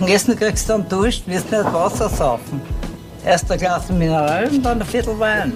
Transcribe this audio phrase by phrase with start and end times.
[0.00, 2.60] Und Essen kriegst du dann Dusch, wirst nicht Wasser saufen.
[3.24, 5.54] Erst ein Glas Mineral und dann ein Viertel Wein.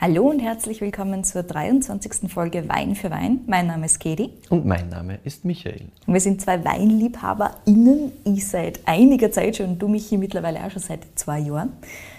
[0.00, 2.28] Hallo und herzlich willkommen zur 23.
[2.28, 3.42] Folge Wein für Wein.
[3.46, 4.30] Mein Name ist Kedi.
[4.50, 5.82] Und mein Name ist Michael.
[6.04, 8.10] Und wir sind zwei WeinliebhaberInnen.
[8.24, 11.72] Ich seit einiger Zeit schon, du mich hier mittlerweile auch schon seit zwei Jahren.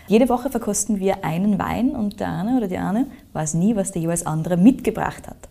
[0.08, 3.92] Jede Woche verkosten wir einen Wein und der eine oder die eine weiß nie, was
[3.92, 5.50] der jeweils andere mitgebracht hat.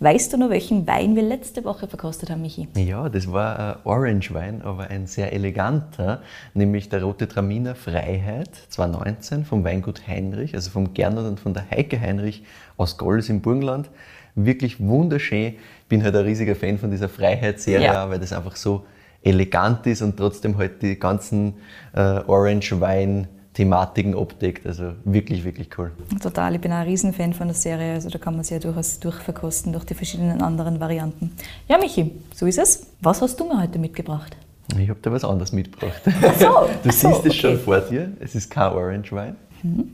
[0.00, 2.66] Weißt du noch, welchen Wein wir letzte Woche verkostet haben, Michi?
[2.76, 6.20] Ja, das war ein Orange-Wein, aber ein sehr eleganter,
[6.52, 11.70] nämlich der Rote Traminer Freiheit 2019 vom Weingut Heinrich, also vom Gernot und von der
[11.70, 12.42] Heike Heinrich
[12.76, 13.88] aus Golds im Burgenland.
[14.34, 15.54] Wirklich wunderschön.
[15.88, 18.10] Bin halt ein riesiger Fan von dieser Freiheitsserie, ja.
[18.10, 18.84] weil das einfach so
[19.22, 21.54] elegant ist und trotzdem halt die ganzen
[21.94, 24.66] äh, Orange-Wein Thematiken abdeckt.
[24.66, 25.92] Also wirklich, wirklich cool.
[26.20, 27.94] Total, ich bin ein Riesenfan von der Serie.
[27.94, 31.32] Also da kann man sich ja durchaus durchverkosten durch die verschiedenen anderen Varianten.
[31.68, 32.86] Ja, Michi, so ist es.
[33.00, 34.36] Was hast du mir heute mitgebracht?
[34.78, 36.02] Ich habe da was anderes mitgebracht.
[36.06, 36.48] Ach so, du
[36.88, 38.12] ach so, siehst es schon vor dir.
[38.18, 39.36] Es ist kein Orange Wein.
[39.62, 39.90] Mhm.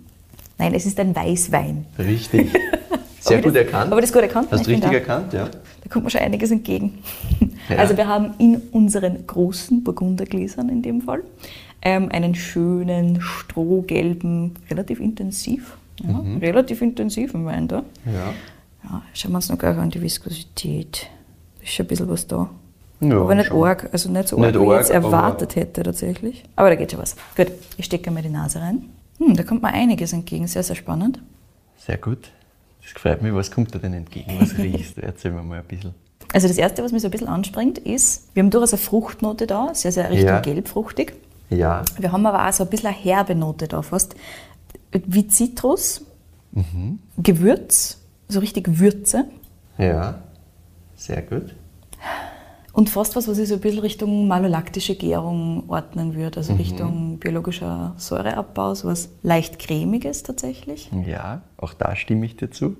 [0.58, 1.86] Nein, es ist ein Weißwein.
[1.98, 2.50] Richtig.
[3.20, 3.92] Sehr gut das, erkannt.
[3.92, 4.48] Aber das gut erkannt.
[4.50, 5.47] Hast du richtig erkannt, ja.
[5.47, 6.98] Da kommt mir schon einiges entgegen.
[7.69, 7.77] Ja.
[7.77, 11.22] Also wir haben in unseren großen Burgundergläsern in dem Fall
[11.83, 16.39] ähm, einen schönen, strohgelben, relativ intensiv, ja, mhm.
[16.39, 17.83] relativ intensiven Wein da.
[18.06, 18.34] Ja.
[18.84, 21.09] ja schauen wir uns noch gleich an die Viskosität.
[21.59, 22.50] Da ist schon ein bisschen was da.
[23.00, 23.64] Ja, aber nicht schon.
[23.64, 26.45] arg, also nicht so arg, nicht wie ich jetzt erwartet hätte tatsächlich.
[26.56, 27.17] Aber da geht schon was.
[27.34, 28.83] Gut, ich stecke mal die Nase rein.
[29.19, 31.20] Hm, da kommt mir einiges entgegen, sehr, sehr spannend.
[31.78, 32.31] Sehr gut.
[32.83, 33.34] Das gefällt mir.
[33.34, 34.37] Was kommt da denn entgegen?
[34.39, 35.03] Was riechst du?
[35.03, 35.94] Erzähl mir mal ein bisschen.
[36.33, 39.47] Also das Erste, was mich so ein bisschen anspringt, ist, wir haben durchaus eine Fruchtnote
[39.47, 40.41] da, sehr, sehr Richtung ja.
[40.41, 41.15] gelbfruchtig.
[41.51, 41.83] Ja.
[41.98, 44.15] Wir haben aber auch so ein bisschen eine herbe Note da, fast
[44.93, 46.05] wie Zitrus,
[46.53, 47.01] mhm.
[47.19, 47.98] Gewürz,
[48.29, 49.27] so richtig Würze.
[49.78, 50.23] Ja,
[50.97, 51.55] sehr gut.
[52.73, 56.59] Und fast was, was ich so ein bisschen Richtung malolaktische Gärung ordnen würde, also mhm.
[56.59, 60.89] Richtung biologischer Säureabbau, so was leicht cremiges tatsächlich.
[61.06, 62.77] Ja, auch da stimme ich dir zu.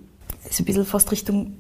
[0.49, 1.55] So ein bisschen fast Richtung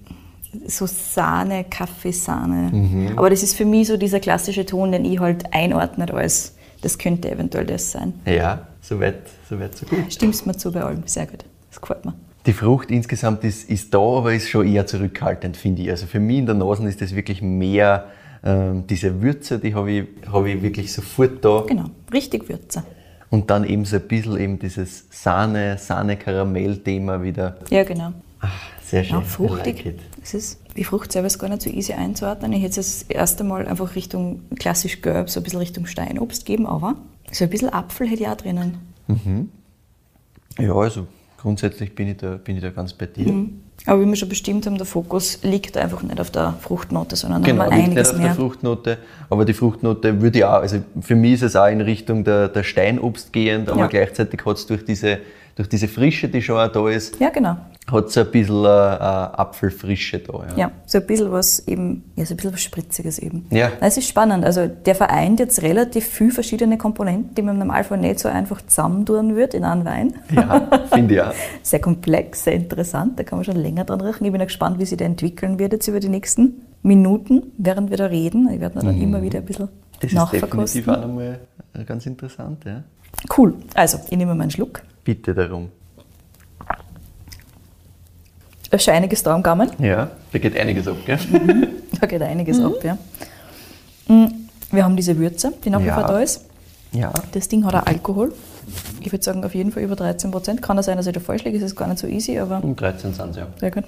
[0.66, 2.70] so Sahne, Kaffeesahne.
[2.72, 3.19] Mhm.
[3.19, 6.98] Aber das ist für mich so dieser klassische Ton, den ich halt einordne als das
[6.98, 8.14] könnte eventuell das sein.
[8.24, 10.12] Ja, soweit so, weit, so gut.
[10.12, 11.44] Stimmst mir zu bei allem, sehr gut.
[11.70, 12.14] Das gefällt mir.
[12.46, 15.90] Die Frucht insgesamt ist, ist da, aber ist schon eher zurückhaltend, finde ich.
[15.90, 18.06] Also für mich in der Nase ist das wirklich mehr
[18.42, 21.64] ähm, diese Würze, die habe ich, hab ich wirklich sofort da.
[21.66, 22.82] Genau, richtig Würze.
[23.28, 27.58] Und dann eben so ein bisschen eben dieses Sahne, Sahne-Karamell-Thema wieder.
[27.69, 28.12] Ja, genau.
[28.40, 28.50] Ach,
[28.82, 29.19] sehr schön.
[29.19, 29.84] Ja, fruchtig.
[29.84, 32.53] Like es ist, die Frucht selber ist gar nicht so easy einzuordnen.
[32.53, 36.44] Ich hätte es das erste Mal einfach Richtung klassisch gelb, so ein bisschen Richtung Steinobst
[36.44, 36.97] geben, aber
[37.32, 38.78] so ein bisschen Apfel hätte ich auch drinnen.
[39.06, 39.50] Mhm.
[40.58, 41.06] Ja, also
[41.38, 43.32] grundsätzlich bin ich da, bin ich da ganz bei dir.
[43.32, 43.60] Mhm.
[43.86, 47.42] Aber wie wir schon bestimmt haben, der Fokus liegt einfach nicht auf der Fruchtnote, sondern
[47.42, 48.26] genau, haben wir liegt nicht auf mehr.
[48.26, 48.98] der Fruchtnote.
[49.31, 52.48] Aber die Fruchtnote würde ich auch, also für mich ist es auch in Richtung der,
[52.48, 53.87] der Steinobst gehend, aber ja.
[53.87, 55.20] gleichzeitig hat es durch diese,
[55.55, 57.56] durch diese Frische, die schon auch da ist, ja, genau
[57.91, 60.33] hat es ein bisschen äh, Apfelfrische da.
[60.33, 60.56] Ja.
[60.56, 63.47] ja, so ein bisschen was eben, ja, so ein bisschen was Spritziges eben.
[63.50, 63.71] Ja.
[63.81, 64.44] Es ist spannend.
[64.44, 68.62] Also der vereint jetzt relativ viele verschiedene Komponenten, die man im Normalfall nicht so einfach
[68.62, 70.15] zusammentun würde in einen Wein.
[70.31, 71.34] Ja, finde ich auch.
[71.62, 74.25] sehr komplex, sehr interessant, da kann man schon länger dran riechen.
[74.25, 77.97] Ich bin gespannt, wie sich der entwickeln wird jetzt über die nächsten Minuten, während wir
[77.97, 78.49] da reden.
[78.53, 79.03] Ich werde dann mhm.
[79.03, 79.69] immer wieder ein bisschen
[80.00, 80.61] das nachverkosten.
[80.61, 81.41] Das ist definitiv auch nochmal
[81.87, 82.82] ganz interessant, ja.
[83.37, 83.55] Cool.
[83.75, 84.82] Also, ich nehme mal einen Schluck.
[85.10, 85.72] Bitte darum.
[88.71, 89.69] Da ist schon einiges da am Gaumen.
[89.81, 91.19] Ja, da geht einiges ab, gell?
[92.00, 92.66] da geht einiges mhm.
[92.66, 92.98] ab, ja.
[94.06, 96.44] Mm, wir haben diese Würze, die nach wie vor da ist.
[96.93, 97.12] Ja.
[97.32, 98.32] Das Ding hat auch Alkohol.
[99.00, 100.62] Ich würde sagen, auf jeden Fall über 13 Prozent.
[100.62, 102.62] Kann es sein, dass ich da falsch liege, es ist gar nicht so easy, aber.
[102.62, 103.49] Um 13 sind es, ja.
[103.59, 103.84] Sehr gut.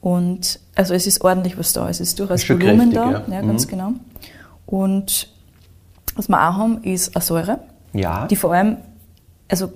[0.00, 1.88] Und also es ist ordentlich was da.
[1.88, 3.10] Es ist durchaus ist Volumen kräftig, da.
[3.12, 3.70] Ja, ja ganz mhm.
[3.70, 3.92] genau.
[4.66, 5.28] Und
[6.16, 7.60] was wir auch haben, ist eine Säure.
[7.92, 8.26] Ja.
[8.26, 8.78] Die vor allem,
[9.52, 9.70] also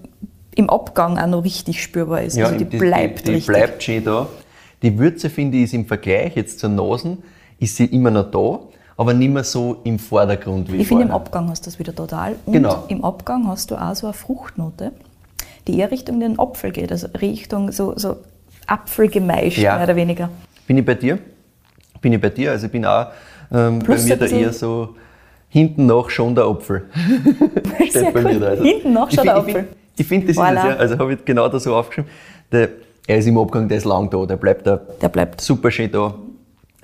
[0.54, 2.36] im Abgang auch noch richtig spürbar ist.
[2.36, 3.46] Ja, also die, die bleibt die, die richtig.
[3.46, 4.26] bleibt schön da.
[4.82, 7.22] Die Würze, finde ich, ist im Vergleich jetzt zur Nasen,
[7.58, 8.60] ist sie immer noch da,
[8.96, 11.94] aber nicht mehr so im Vordergrund wie Ich finde, im Abgang hast du das wieder
[11.94, 12.36] total.
[12.46, 12.84] Und genau.
[12.88, 14.92] im Abgang hast du auch so eine Fruchtnote,
[15.66, 18.16] die eher Richtung den Apfel geht, also Richtung so, so
[18.66, 19.74] Apfelgemeisch, ja.
[19.74, 20.30] mehr oder weniger.
[20.66, 21.18] Bin ich bei dir?
[22.00, 22.52] Bin ich bei dir?
[22.52, 23.08] Also ich bin auch
[23.52, 24.96] ähm, bei mir da eher so
[25.48, 26.84] hinten nach schon der Apfel.
[27.88, 28.46] Steht bei mir da.
[28.48, 28.64] Also.
[28.64, 29.68] Hinten nach schon der Apfel.
[29.96, 30.52] Ich finde, das voilà.
[30.52, 30.76] ist es ja.
[30.76, 32.10] Also habe ich genau da so aufgeschrieben.
[32.52, 32.68] Der,
[33.06, 34.80] er ist im Abgang, der ist lang da, der bleibt da.
[35.00, 35.40] Der bleibt.
[35.40, 36.14] Super schön da.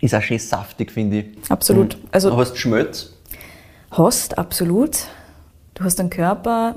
[0.01, 1.27] Ist auch schön saftig, finde ich.
[1.51, 1.97] Absolut.
[1.97, 2.09] Mhm.
[2.11, 3.13] Also, hast du Schmelz?
[3.91, 5.07] Hast, absolut.
[5.75, 6.77] Du hast einen Körper,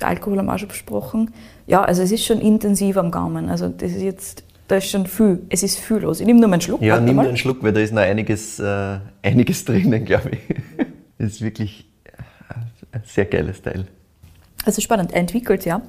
[0.00, 1.30] Alkohol haben wir auch schon besprochen.
[1.66, 3.48] Ja, also es ist schon intensiv am Gaumen.
[3.48, 6.20] Also das ist jetzt, da ist schon viel, es ist viel los.
[6.20, 6.82] Ich nehme nur mal einen Schluck.
[6.82, 10.86] Ja, nimm einen Schluck, weil da ist noch einiges, äh, einiges drinnen, glaube ich.
[11.18, 11.86] Das ist wirklich
[12.92, 13.86] ein sehr geiles Teil.
[14.64, 15.82] Also spannend, er entwickelt ja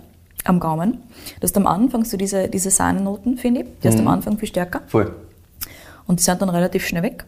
[0.46, 1.00] am Gaumen.
[1.40, 3.68] Du hast am Anfang so diese, diese Sahnenoten, finde ich.
[3.84, 4.08] Die hast Mhm.
[4.08, 4.82] am Anfang viel stärker.
[4.88, 5.14] Voll.
[6.08, 7.26] Und die sind dann relativ schnell weg.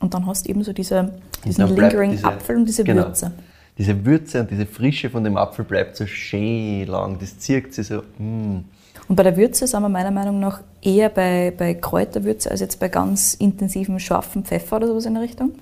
[0.00, 1.12] Und dann hast du eben so diese,
[1.44, 3.32] diesen lingering diese- Apfel und diese genau, Würze.
[3.76, 7.18] Diese Würze und diese Frische von dem Apfel bleibt so schön lang.
[7.20, 8.02] Das zirkt sich so.
[8.18, 8.64] Mm.
[9.08, 12.80] Und bei der Würze sind wir meiner Meinung nach eher bei, bei Kräuterwürze als jetzt
[12.80, 15.52] bei ganz intensiven, scharfen Pfeffer oder sowas in der Richtung.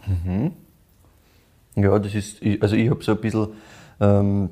[1.77, 3.49] Ja, das ist, ich- also ich habe so ein bisschen,
[4.01, 4.49] ähm,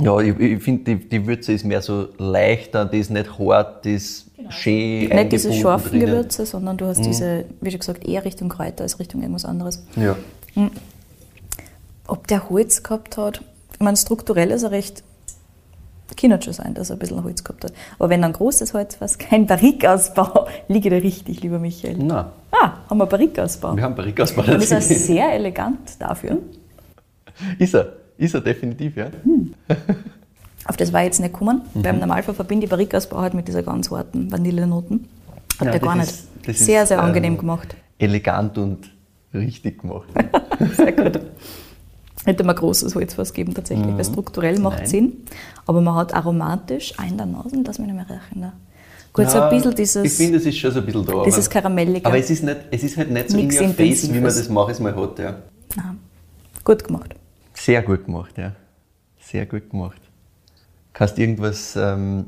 [0.00, 3.84] ja, ich, ich finde, die, die Würze ist mehr so leichter, die ist nicht hart,
[3.84, 5.14] die ist schön Genau.
[5.22, 6.06] Nicht diese scharfen drinnen.
[6.06, 7.02] Gewürze, sondern du hast Mhm.
[7.04, 9.84] diese, wie schon gesagt, eher Richtung Kräuter als Richtung irgendwas anderes.
[9.96, 10.16] Ja.
[12.06, 13.42] Ob der Holz gehabt hat,
[13.74, 15.02] ich meine, strukturell ist er recht,
[16.16, 17.72] kann halt schon sein, dass er ein bisschen Holz gehabt hat.
[17.98, 21.98] Aber wenn ein großes Holz war, kein Barrikausbau, liege da richtig, lieber Michael.
[21.98, 23.74] Nein, Ah, haben wir Barrikausbau.
[23.76, 24.42] wir haben Barrikausbau.
[24.42, 26.38] Und ist er sehr elegant dafür.
[27.58, 29.06] Ist er, ist er definitiv, ja.
[30.66, 31.84] Auf das war ich jetzt nicht gekommen, Mhm.
[31.84, 35.08] im Normalfall verbinde ich Barrikausbau halt mit dieser ganz harten Vanillenoten.
[35.58, 36.10] Hat Ja, der das gar nicht.
[36.10, 37.74] ist- das sehr, ist, sehr angenehm ähm, gemacht.
[37.98, 38.90] Elegant und
[39.32, 40.08] richtig gemacht.
[40.76, 41.20] Sehr gut.
[42.24, 44.82] Hätte man großes Holz was geben tatsächlich, weil strukturell macht Mhm.
[44.82, 44.86] Nein.
[44.88, 45.12] Sinn.
[45.66, 48.40] Aber man hat aromatisch in der Nase, das mich nicht mehr riechen.
[48.40, 48.52] Ne?
[49.12, 51.22] Gut, so ein bisschen dieses, Ich finde, es ist schon so ein bisschen da.
[51.24, 52.06] dieses Karamellige.
[52.06, 54.24] aber es ist, nicht, es ist halt nicht so in Nichts your face, wie man
[54.24, 55.18] das manches Mal hat.
[55.18, 55.34] Ja.
[55.76, 55.98] Nein.
[56.64, 57.14] Gut gemacht.
[57.54, 58.52] Sehr gut gemacht, ja.
[59.20, 60.00] Sehr gut gemacht.
[60.92, 62.24] Kannst du irgendwas ähm,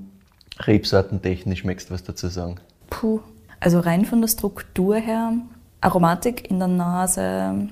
[0.60, 2.56] rebsortentechnisch, möchtest was dazu sagen?
[2.90, 3.20] Puh.
[3.60, 5.32] Also rein von der Struktur her,
[5.80, 7.68] Aromatik in der Nase,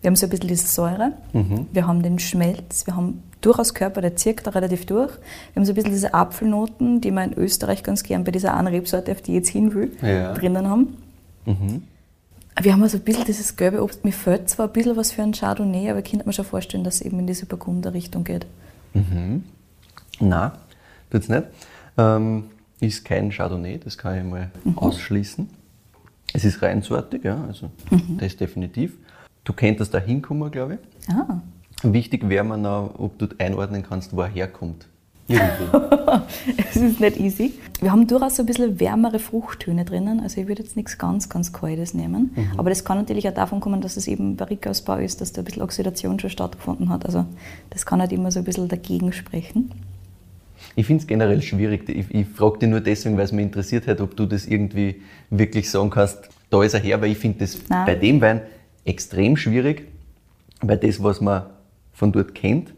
[0.00, 1.66] wir haben so ein bisschen diese Säure, Mhm.
[1.72, 5.10] wir haben den Schmelz, wir haben durchaus Körper, der zirkt da relativ durch.
[5.52, 8.54] Wir haben so ein bisschen diese Apfelnoten, die man in Österreich ganz gern bei dieser
[8.54, 10.32] einen Rebsorte, auf die ich jetzt hin will, Ja.
[10.34, 10.96] drinnen haben.
[11.46, 11.82] Mhm.
[12.60, 14.04] Wir haben also ein bisschen dieses gelbe Obst.
[14.04, 16.84] Mir fällt zwar ein bisschen was für ein Chardonnay, aber ich könnte mir schon vorstellen,
[16.84, 18.46] dass es eben in diese Burgunder-Richtung geht.
[20.20, 20.50] Nein,
[21.10, 21.44] tut's nicht.
[21.96, 22.44] Ähm,
[22.80, 24.76] ist kein Chardonnay, das kann ich mal Mhm.
[24.78, 25.48] ausschließen.
[26.32, 28.18] Es ist reinsortig, ja, also Mhm.
[28.18, 28.96] das definitiv.
[29.44, 31.14] Du könntest da hinkommen, glaube ich.
[31.14, 31.40] Ah,
[31.82, 34.86] Wichtig wäre mir noch, ob du einordnen kannst, wo er herkommt.
[35.28, 35.78] Irgendwie.
[36.68, 37.54] es ist nicht easy.
[37.80, 40.20] Wir haben durchaus so ein bisschen wärmere Fruchttöne drinnen.
[40.20, 42.32] Also ich würde jetzt nichts ganz, ganz Kaltes nehmen.
[42.34, 42.58] Mhm.
[42.58, 45.44] Aber das kann natürlich auch davon kommen, dass es eben Barrikausbau ist, dass da ein
[45.44, 47.06] bisschen Oxidation schon stattgefunden hat.
[47.06, 47.24] Also
[47.70, 49.70] das kann halt immer so ein bisschen dagegen sprechen.
[50.74, 51.88] Ich finde es generell schwierig.
[51.88, 55.00] Ich, ich frage dich nur deswegen, weil es mich interessiert hat, ob du das irgendwie
[55.30, 57.86] wirklich sagen kannst, da ist er her, weil ich finde das Nein.
[57.86, 58.42] bei dem Wein
[58.84, 59.86] extrem schwierig,
[60.62, 61.44] weil das, was man
[61.92, 62.72] von dort kennt,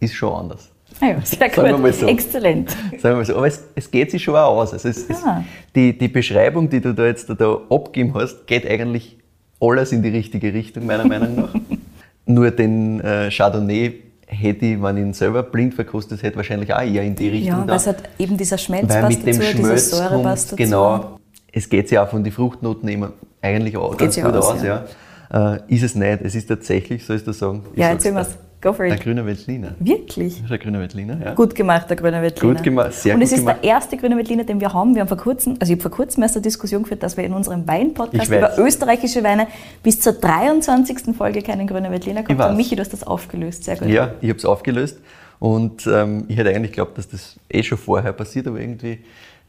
[0.00, 0.70] ist schon anders.
[1.00, 1.82] Ah ja, sehr Sagen wir gut.
[1.82, 2.06] mal so.
[2.08, 2.70] Exzellent.
[2.70, 3.36] Sagen wir mal so.
[3.36, 4.72] Aber es, es geht sich schon auch aus.
[4.72, 5.44] Also es, es, Ah.
[5.74, 9.16] die, die Beschreibung, die du da jetzt da abgegeben hast, geht eigentlich
[9.60, 11.54] alles in die richtige Richtung, meiner Meinung nach.
[12.26, 13.94] Nur den äh, Chardonnay
[14.26, 17.48] hätte ich, wenn ich ihn selber blind verkostet hätte, wahrscheinlich auch eher in die Richtung
[17.58, 17.68] Ja, da.
[17.68, 20.56] weil es hat eben dieser Schmelz Weil passt mit dem dazu, Schmelz Säure passt dazu.
[20.56, 21.18] genau,
[21.52, 23.12] es geht sich auch von den Fruchtnoten immer
[23.42, 24.62] eigentlich auch ganz gut aus, aus.
[24.62, 24.66] ja.
[24.76, 24.84] Ja.
[25.32, 27.62] Äh, ist es nicht, es ist tatsächlich, soll ich das sagen?
[27.76, 28.38] Ja, sag's erzähl mir's.
[28.62, 29.02] Go for Der it.
[29.02, 29.74] grüne Veltliner.
[29.78, 30.34] Wirklich?
[30.34, 31.32] Das ist ein grüner Veltliner, ja.
[31.34, 32.52] Gut gemacht, der grüne Veltliner.
[32.54, 33.56] Gut gemacht, sehr Und gut es ist gemacht.
[33.62, 34.94] der erste grüne Veltliner, den wir haben.
[34.94, 37.24] Wir haben vor kurzem, also ich habe vor kurzem erst eine Diskussion geführt, dass wir
[37.24, 39.46] in unserem Wein-Podcast über österreichische Weine
[39.82, 41.16] bis zur 23.
[41.16, 42.48] Folge keinen grünen Veltliner gehabt weiß.
[42.48, 42.56] haben.
[42.58, 43.64] Michi, du hast das aufgelöst.
[43.64, 43.88] Sehr gut.
[43.88, 44.98] Ja, ich habe es aufgelöst
[45.38, 48.98] und ähm, ich hätte eigentlich geglaubt, dass das eh schon vorher passiert, aber irgendwie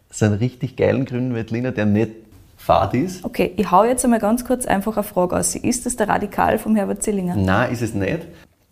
[0.10, 2.12] so einen richtig geilen grünen Veltliner, der nicht
[2.62, 3.24] fad ist.
[3.26, 5.56] Okay, ich hau jetzt einmal ganz kurz einfach eine Frage aus.
[5.56, 7.36] Ist das der Radikal vom Herbert Zillinger?
[7.36, 8.20] Nein, ist es nicht.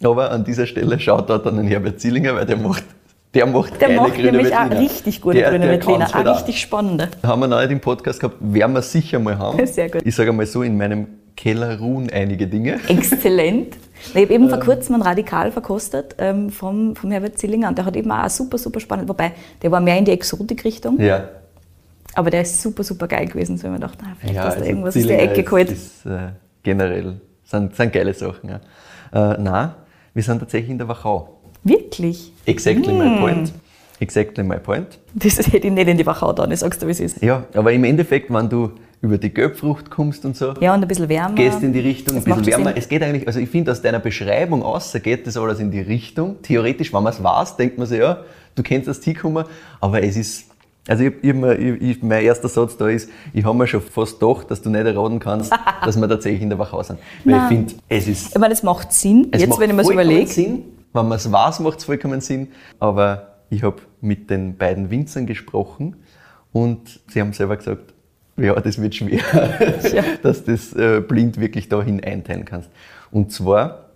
[0.04, 2.84] Aber an dieser Stelle schaut dort an den Herbert Zielinger, weil der macht,
[3.34, 4.82] der macht Der macht grüne nämlich auch Veltliner.
[4.82, 6.08] richtig gute Der- grüne Veltliner.
[6.08, 6.36] Auch auch.
[6.38, 7.10] richtig spannende.
[7.26, 9.66] Haben wir noch nicht im Podcast gehabt, werden wir sicher mal haben.
[9.68, 10.02] Sehr gut.
[10.06, 12.80] Ich sage einmal so, in meinem Keller ruhen einige Dinge.
[12.88, 13.76] Exzellent.
[14.14, 17.86] Ich habe eben vor kurzem einen Radikal verkostet ähm, vom, vom Herbert Zillinger und der
[17.86, 19.32] hat eben auch super, super spannend, wobei
[19.62, 21.26] der war mehr in die Exotik-Richtung, Ja,
[22.16, 24.56] aber der ist super, super geil gewesen, so ich mir gedacht, na, vielleicht ja hast
[24.56, 25.72] du also irgendwas aus der Ecke geholt.
[25.72, 26.30] ist äh,
[26.64, 28.50] generell, sind, sind geile Sachen.
[28.50, 29.34] Ja.
[29.34, 29.72] Äh, nein,
[30.14, 31.40] wir sind tatsächlich in der Wachau.
[31.64, 32.32] Wirklich?
[32.46, 32.98] Exactly Mm.
[32.98, 33.54] my point.
[34.00, 34.98] Exactly my point.
[35.14, 37.22] Das hätte ich nicht in die Wachau da, ich sag's dir, wie es ist.
[37.22, 40.88] Ja, aber im Endeffekt, wenn du über die Gelbfrucht kommst und so, Ja, und ein
[40.88, 41.36] bisschen wärmer.
[41.36, 42.70] gehst in die Richtung, ein Das macht bisschen wärmer.
[42.72, 42.78] Sinn.
[42.78, 45.80] Es geht eigentlich, also ich finde, aus deiner Beschreibung außer geht das alles in die
[45.82, 46.42] Richtung.
[46.42, 48.24] Theoretisch, wenn man es weiß, denkt man sich, ja,
[48.56, 49.46] du kennst das hinkommen,
[49.80, 50.49] aber es ist,
[50.88, 54.20] also ich, ich, ich, ich, mein erster Satz da ist, ich habe mir schon fast
[54.20, 55.52] gedacht, dass du nicht erraten kannst,
[55.86, 57.00] dass wir tatsächlich in der Wachau sind.
[57.26, 57.48] Weil ich Nein.
[57.48, 59.92] finde, es ist, Ich meine, es macht Sinn, es jetzt, macht wenn ich mir so
[59.92, 60.32] vollkommen überlege.
[60.32, 62.48] Sinn, wenn man es weiß, macht es vollkommen Sinn,
[62.80, 65.96] aber ich habe mit den beiden Winzern gesprochen
[66.52, 67.94] und sie haben selber gesagt,
[68.38, 69.20] ja, das wird schwer,
[69.94, 70.04] Ja.
[70.24, 72.70] dass du das äh, blind wirklich dahin einteilen kannst.
[73.12, 73.89] Und zwar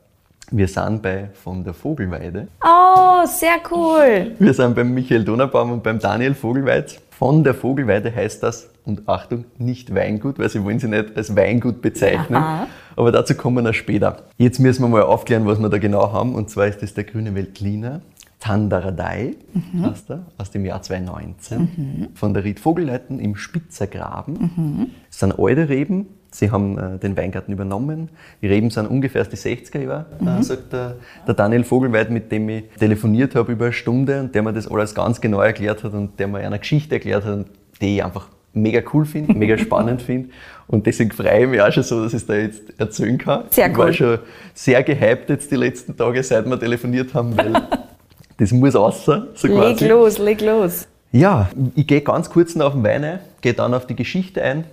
[0.56, 2.48] Wir sind bei von der Vogelweide.
[2.64, 4.36] Oh, sehr cool.
[4.38, 7.02] Wir sind beim Michael Donnerbaum und beim Daniel Vogelweid.
[7.10, 11.36] Von der Vogelweide heißt das, und Achtung, nicht Weingut, weil sie wollen sie nicht als
[11.36, 12.36] Weingut bezeichnen.
[12.36, 12.68] Aha.
[12.96, 14.18] Aber dazu kommen wir später.
[14.38, 16.36] Jetzt müssen wir mal aufklären, was wir da genau haben.
[16.36, 18.02] Und zwar ist das der Grüne Veltliner
[18.40, 19.86] Tandaradei, Mhm.
[19.90, 24.52] heißt er, aus dem Jahr 2019, von der Ried Vogelleiten im Spitzergraben.
[24.56, 24.88] Mhm.
[25.10, 26.08] Es sind alte Reben.
[26.34, 28.10] Sie haben äh, den Weingarten übernommen.
[28.42, 30.28] Die Reben sind ungefähr aus die 60er Jahre, Mhm.
[30.28, 30.96] äh, sagt der,
[31.28, 34.68] der Daniel Vogelweid, mit dem ich telefoniert habe über eine Stunde und der mir das
[34.68, 37.46] alles ganz genau erklärt hat und der mir eine Geschichte erklärt hat,
[37.82, 40.30] die ich einfach mega cool finde, mega spannend finde.
[40.68, 43.44] Und deswegen freue ich mich auch schon so, dass ich es da jetzt erzählen kann.
[43.52, 43.94] Sehr Ich war cool.
[43.94, 44.20] schon
[44.56, 47.54] sehr gehypt jetzt die letzten Tage, seit wir telefoniert haben, weil
[48.38, 49.14] das muss raus, so
[49.48, 49.88] Leg quasi.
[49.88, 50.88] los, leg los.
[51.12, 54.42] Ja, ich gehe ganz kurz noch auf den Wein ein, gehe dann auf die Geschichte
[54.42, 54.64] ein.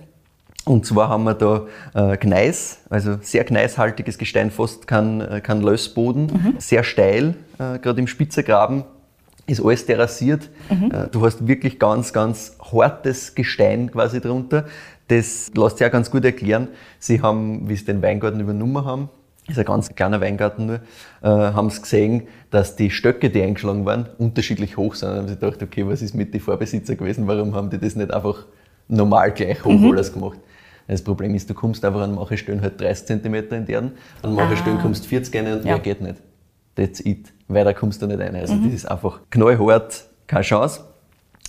[0.65, 5.61] Und zwar haben wir da äh, Gneis, also sehr gneishaltiges Gestein, fast kein, äh, kein
[5.61, 8.83] Lössboden, sehr steil, äh, gerade im Spitzergraben
[9.47, 10.49] ist alles terrassiert.
[10.91, 14.65] Äh, du hast wirklich ganz, ganz hartes Gestein quasi drunter.
[15.07, 16.69] Das lässt sich auch ganz gut erklären.
[16.99, 19.09] Sie haben, wie sie den Weingarten übernommen haben,
[19.47, 20.75] ist ein ganz kleiner Weingarten nur,
[21.21, 25.09] äh, haben sie gesehen, dass die Stöcke, die eingeschlagen waren, unterschiedlich hoch sind.
[25.09, 27.27] Dann haben sie gedacht, okay, was ist mit den Vorbesitzer gewesen?
[27.27, 28.45] Warum haben die das nicht einfach
[28.87, 30.37] normal gleich hoch alles gemacht?
[30.91, 33.91] Das Problem ist, du kommst einfach an manche Stellen halt 30 cm in die Erden,
[34.23, 35.73] an manche Stellen kommst du 40 rein und Ja.
[35.73, 36.17] mehr geht nicht.
[36.75, 37.31] That's it.
[37.47, 38.35] Weiter kommst du nicht rein.
[38.35, 40.81] Also das ist einfach knallhart, keine Chance.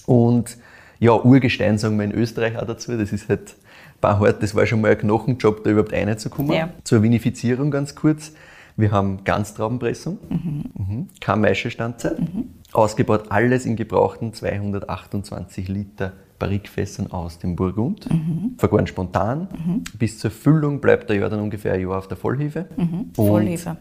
[0.07, 0.57] Und
[1.01, 2.97] ja, Urgestein sagen wir in Österreich auch dazu.
[2.97, 3.57] Das ist halt
[4.01, 4.43] hart.
[4.43, 6.53] Das war schon mal ein Knochenjob, da überhaupt reinzukommen.
[6.53, 6.71] Ja.
[6.85, 8.33] Zur Vinifizierung ganz kurz.
[8.77, 11.09] Wir haben Ganztraubenpressung, mhm.
[11.21, 12.17] keine Maischestandzeit,
[12.73, 18.09] ausgebaut alles in gebrauchten 228 Liter Barrikfässern aus dem Burgund,
[18.59, 19.47] vergoren spontan.
[19.97, 22.67] Bis zur Füllung bleibt der dann ungefähr ein Jahr auf der Vollhefe.
[22.77, 23.77] Und Vollhefe.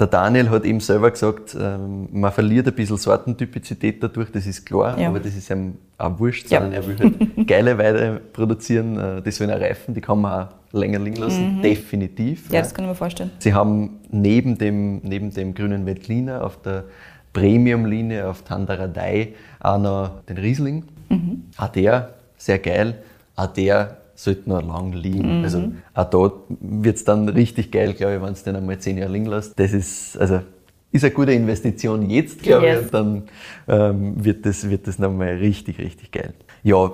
[0.00, 4.64] der Daniel hat eben selber gesagt, ähm, man verliert ein bisschen Sortentypizität dadurch, das ist
[4.64, 5.08] klar, Ja.
[5.10, 6.60] aber das ist ihm auch wurscht, Ja.
[6.60, 10.32] sondern er will halt geile Weide produzieren, äh, die sollen auch reifen, die kann man
[10.46, 12.50] auch länger liegen lassen, definitiv.
[12.50, 13.30] Ja, das kann ich mir vorstellen.
[13.38, 16.84] Sie haben neben dem, neben dem grünen Veltliner auf der
[17.34, 20.84] Premium-Linie auf Tandaradei auch noch den Riesling.
[21.56, 23.02] Auch der, sehr geil.
[23.36, 25.42] Auch der sollte noch lang liegen.
[25.44, 28.98] Also auch da wird es dann richtig geil, glaube ich, wenn es den einmal zehn
[28.98, 29.58] Jahre liegen lässt.
[29.58, 30.40] Das ist, also,
[30.92, 32.78] ist eine gute Investition jetzt, glaube Yes.
[32.78, 33.22] ich, und dann
[33.68, 36.34] ähm, wird das, wird das nochmal richtig, richtig geil.
[36.64, 36.92] Ja,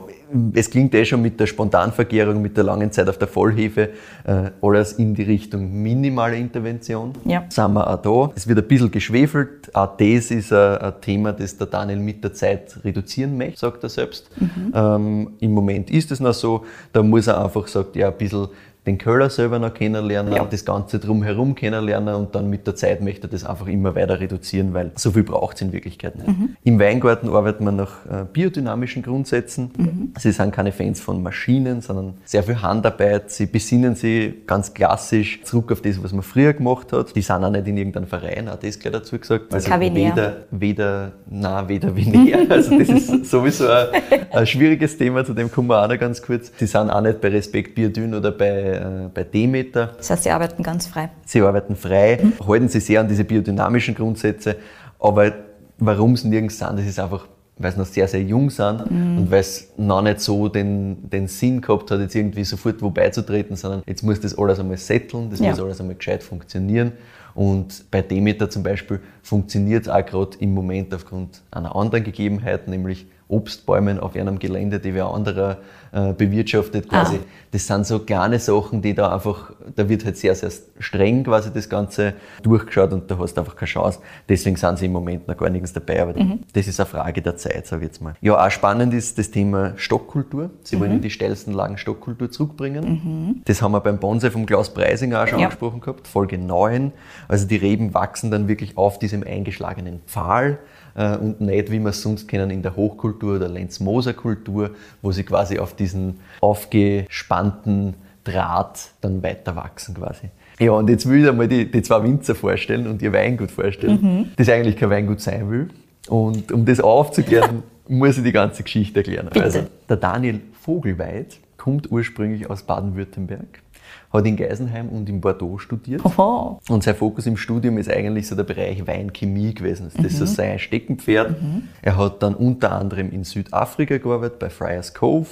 [0.55, 3.91] es klingt eh schon mit der Spontanvergärung, mit der langen Zeit auf der Vollhefe,
[4.25, 7.13] äh, alles in die Richtung minimale Intervention.
[7.25, 7.45] Ja.
[7.49, 8.33] Sind wir auch da.
[8.35, 9.75] Es wird ein bisschen geschwefelt.
[9.75, 13.83] Auch das ist ein, ein Thema, das der Daniel mit der Zeit reduzieren möchte, sagt
[13.83, 14.31] er selbst.
[14.75, 18.49] Ähm, Im Moment ist es noch so, da muss er einfach, sagt ja, ein bisschen
[18.88, 20.45] den Köller selber noch kennenlernen, Ja.
[20.45, 24.18] das Ganze drumherum kennenlernen und dann mit der Zeit möchte er das einfach immer weiter
[24.18, 26.28] reduzieren, weil so viel braucht es in Wirklichkeit nicht.
[26.64, 30.12] Im Weingarten arbeitet man nach äh, biodynamischen Grundsätzen.
[30.18, 33.30] Sie sind keine Fans von Maschinen, sondern sehr viel Handarbeit.
[33.30, 37.14] Sie besinnen sich ganz klassisch zurück auf das, was man früher gemacht hat.
[37.14, 39.52] Die sind auch nicht in irgendeinem Verein, auch das gleich dazu gesagt.
[39.52, 42.38] Also weder, weder, na, weder Venär.
[42.49, 43.87] Also das ist sowieso ein,
[44.33, 46.50] ein schwieriges Thema, zu dem kommen wir auch noch ganz kurz.
[46.57, 49.95] Sie sind auch nicht bei Respekt Biodyn oder bei, äh, bei Demeter.
[49.97, 51.11] Das heißt, sie arbeiten ganz frei.
[51.27, 54.57] Sie arbeiten frei, halten sich sehr an diese biodynamischen Grundsätze,
[54.99, 55.33] aber
[55.79, 59.31] warum sie nirgends sind, das ist einfach, weil sie noch sehr, sehr jung sind und
[59.31, 63.57] weil es noch nicht so den, den Sinn gehabt hat, jetzt irgendwie sofort wo beizutreten,
[63.57, 65.51] sondern jetzt muss das alles einmal setteln, das Ja.
[65.51, 66.93] muss alles einmal gescheit funktionieren.
[67.35, 72.67] Und bei Demeter zum Beispiel funktioniert es auch gerade im Moment aufgrund einer anderen Gegebenheit,
[72.69, 75.59] nämlich Obstbäumen auf einem Gelände, die wer anderer
[75.93, 77.17] äh, bewirtschaftet quasi.
[77.17, 77.25] Ah.
[77.51, 81.51] Das sind so kleine Sachen, die da einfach, da wird halt sehr, sehr streng quasi
[81.53, 84.01] das Ganze durchgeschaut und da hast du einfach keine Chance.
[84.29, 86.15] Deswegen sind sie im Moment noch gar nirgends dabei, aber
[86.53, 88.15] das ist eine Frage der Zeit, sage ich jetzt mal.
[88.21, 90.51] Ja, auch spannend ist das Thema Stockkultur.
[90.63, 93.43] Sie wollen in die steilsten Lagen Stockkultur zurückbringen.
[93.47, 95.47] Das haben wir beim Bonsai vom Klaus Preisinger auch schon Ja.
[95.47, 96.93] angesprochen gehabt, Folge 9.
[97.29, 100.59] Also die Reben wachsen dann wirklich auf diesem eingeschlagenen Pfahl
[100.99, 104.71] und nicht, wie wir es sonst kennen, in der Hochkultur oder Lenz-Moser-Kultur,
[105.02, 110.28] wo sie quasi auf diesen aufgespannten Draht dann weiter wachsen quasi.
[110.59, 114.33] Ja, und jetzt will ich einmal die, die zwei Winzer vorstellen und ihr Weingut vorstellen,
[114.37, 115.69] das eigentlich kein Weingut sein will.
[116.09, 119.28] Und um das aufzuklären, muss ich die ganze Geschichte erklären.
[119.33, 119.45] Bitte.
[119.45, 123.62] Also, der Daniel Vogelweid kommt ursprünglich aus Baden-Württemberg,
[124.11, 126.05] hat in Geisenheim und in Bordeaux studiert.
[126.05, 126.61] Oho.
[126.69, 129.91] Und sein Fokus im Studium ist eigentlich so der Bereich Weinchemie gewesen.
[129.95, 131.37] Das ist so sein Steckenpferd.
[131.83, 135.29] Er hat dann unter anderem in Südafrika gearbeitet, bei Friars Cove.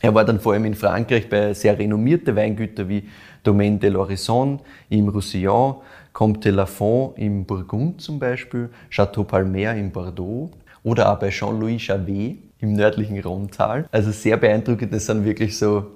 [0.00, 3.04] Er war dann vor allem in Frankreich bei sehr renommierten Weingütern wie
[3.44, 4.58] Domaine de l'Horizon
[4.90, 5.76] im Roussillon,
[6.12, 10.50] Comte de Lafont im Burgund zum Beispiel, Chateau Palmer in Bordeaux
[10.82, 13.86] oder auch bei Jean-Louis Javet im nördlichen Rhontal.
[13.90, 14.92] Also sehr beeindruckend.
[14.92, 15.86] Das sind wirklich so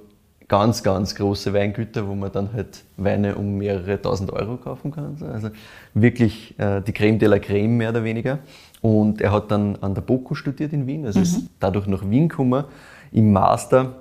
[0.48, 5.16] ganz, ganz große Weingüter, wo man dann halt Weine um mehrere tausend Euro kaufen kann.
[5.32, 5.50] Also
[5.94, 8.38] wirklich äh, die Creme de la Creme mehr oder weniger.
[8.80, 12.28] Und er hat dann an der BOKU studiert in Wien, also ist dadurch nach Wien
[12.28, 12.64] gekommen.
[13.10, 13.94] Im Master,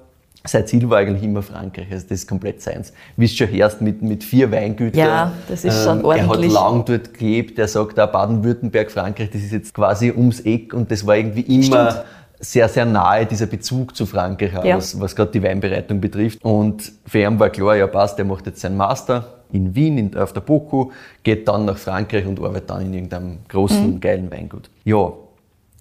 [0.43, 2.93] sein Ziel war eigentlich immer Frankreich, also das ist komplett seins.
[3.17, 4.99] Wie es schon herrscht mit, mit vier Weingütern.
[4.99, 6.53] Ja, das ist schon Er hat ordentlich.
[6.53, 10.91] lang dort gelebt, er sagt auch Baden-Württemberg, Frankreich, das ist jetzt quasi ums Eck und
[10.91, 12.05] das war irgendwie immer Stimmt.
[12.39, 14.77] Sehr, sehr nahe, dieser Bezug zu Frankreich, Ja.
[14.77, 16.43] was, was gerade die Weinbereitung betrifft.
[16.43, 20.17] Und für ihn war klar, ja passt, er macht jetzt seinen Master in Wien, in,
[20.17, 20.91] auf der BOKU,
[21.23, 23.99] geht dann nach Frankreich und arbeitet dann in irgendeinem großen, Mhm.
[24.01, 24.69] geilen Weingut.
[24.83, 25.13] Ja,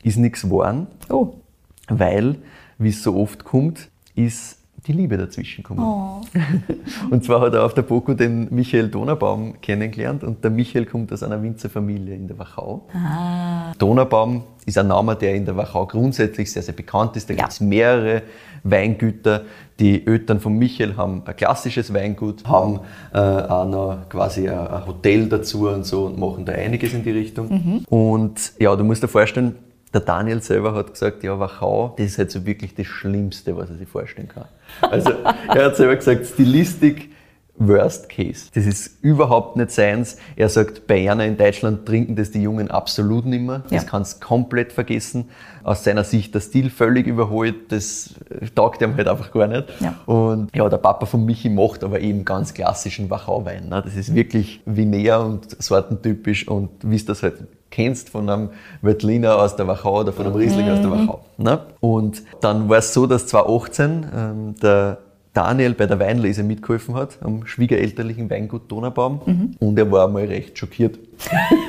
[0.02, 1.34] ist nichts geworden, Oh.
[1.88, 2.36] weil,
[2.78, 5.80] wie es so oft kommt, ist die Liebe dazwischen gekommen.
[5.82, 6.20] Oh.
[7.10, 11.12] Und zwar hat er auf der BOKU den Michael Donaubaum kennengelernt und der Michael kommt
[11.12, 12.82] aus einer Winzerfamilie in der Wachau.
[13.78, 17.28] Donaubaum ist ein Name, der in der Wachau grundsätzlich sehr, sehr bekannt ist.
[17.28, 17.40] Da Ja.
[17.40, 18.22] gibt es mehrere
[18.62, 19.42] Weingüter.
[19.80, 22.80] Die Eltern von Michael haben ein klassisches Weingut, haben
[23.12, 27.02] äh, auch noch quasi ein, ein Hotel dazu und so und machen da einiges in
[27.02, 27.82] die Richtung.
[27.88, 29.56] Und ja, du musst dir vorstellen,
[29.94, 33.70] der Daniel selber hat gesagt, ja, Wachau, das ist halt so wirklich das Schlimmste, was
[33.70, 34.46] er sich vorstellen kann.
[34.80, 37.13] Also er hat selber gesagt, Stilistik,
[37.56, 38.46] Worst Case.
[38.54, 40.16] Das ist überhaupt nicht seins.
[40.34, 43.60] Er sagt, Bayerner in Deutschland trinken das die Jungen absolut nicht mehr.
[43.70, 43.88] Das Ja.
[43.88, 45.28] kannst komplett vergessen.
[45.62, 47.70] Aus seiner Sicht der Stil völlig überholt.
[47.70, 48.14] Das
[48.56, 49.66] taugt ihm halt einfach gar nicht.
[49.80, 49.94] Ja.
[50.06, 53.68] Und ja, der Papa von Michi macht aber eben ganz klassischen Wachau-Wein.
[53.68, 53.82] Ne?
[53.84, 57.34] Das ist wirklich Vinär und sortentypisch und wie du das halt
[57.70, 58.50] kennst von einem
[58.82, 61.24] Veltliner aus der Wachau oder von einem Riesling aus der Wachau.
[61.38, 61.60] Ne?
[61.80, 64.98] Und dann war es so, dass 2018 ähm, der
[65.34, 69.20] Daniel bei der Weinlese mitgeholfen hat, am schwiegerelterlichen Weingut Donaubaum.
[69.58, 70.98] Und er war einmal recht schockiert.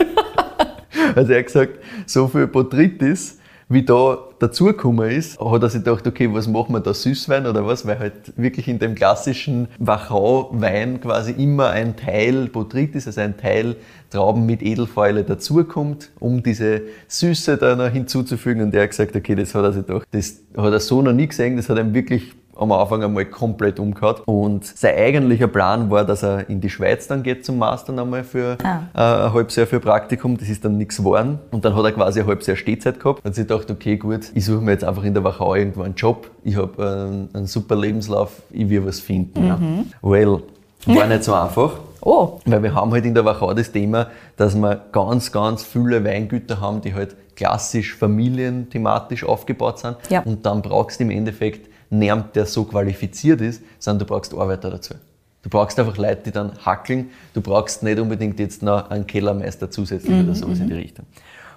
[1.15, 6.05] also er hat gesagt, so viel Botrytis, wie da dazugekommen ist, hat er sich gedacht,
[6.05, 7.87] okay, was machen wir da, Süßwein oder was?
[7.87, 13.75] Weil halt wirklich in dem klassischen Wachau-Wein quasi immer ein Teil Botrytis, also ein Teil
[14.11, 18.61] Trauben mit Edelfäule dazukommt, um diese Süße da noch hinzuzufügen.
[18.61, 21.13] Und er hat gesagt, okay, das hat er sich gedacht, das hat er so noch
[21.13, 24.15] nie gesehen, das hat ihm wirklich am Anfang einmal komplett umgehauen.
[24.25, 28.23] Und sein eigentlicher Plan war, dass er in die Schweiz dann geht zum Mastern einmal
[28.23, 28.79] für Ah.
[28.93, 30.37] äh, ein halbes Jahr für Praktikum.
[30.37, 31.39] Das ist dann nichts geworden.
[31.51, 33.25] Und dann hat er quasi ein halbes Jahr Stehzeit gehabt.
[33.25, 35.95] Und sich gedacht, okay, gut, ich suche mir jetzt einfach in der Wachau irgendwo einen
[35.95, 36.29] Job.
[36.43, 39.45] Ich habe einen, einen super Lebenslauf, ich will was finden.
[39.47, 39.59] Ja.
[40.01, 40.41] Well,
[40.85, 41.71] war nicht so einfach.
[42.01, 42.39] Oh.
[42.45, 46.61] Weil wir haben halt in der Wachau das Thema, dass wir ganz, ganz viele Weingüter
[46.61, 49.97] haben, die halt klassisch familienthematisch aufgebaut sind.
[50.09, 50.21] Ja.
[50.21, 54.69] Und dann brauchst du im Endeffekt niemand, der so qualifiziert ist, sondern du brauchst Arbeiter
[54.69, 54.95] dazu.
[55.41, 57.11] Du brauchst einfach Leute, die dann hackeln.
[57.33, 61.05] Du brauchst nicht unbedingt jetzt noch einen Kellermeister zusätzlich oder sowas in die Richtung.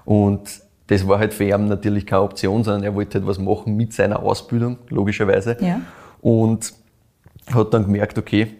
[0.04, 3.76] Und das war halt für ihn natürlich keine Option, sondern er wollte halt was machen
[3.76, 5.56] mit seiner Ausbildung, logischerweise.
[5.60, 5.80] Ja.
[6.20, 6.74] Und
[7.50, 8.56] hat dann gemerkt, okay,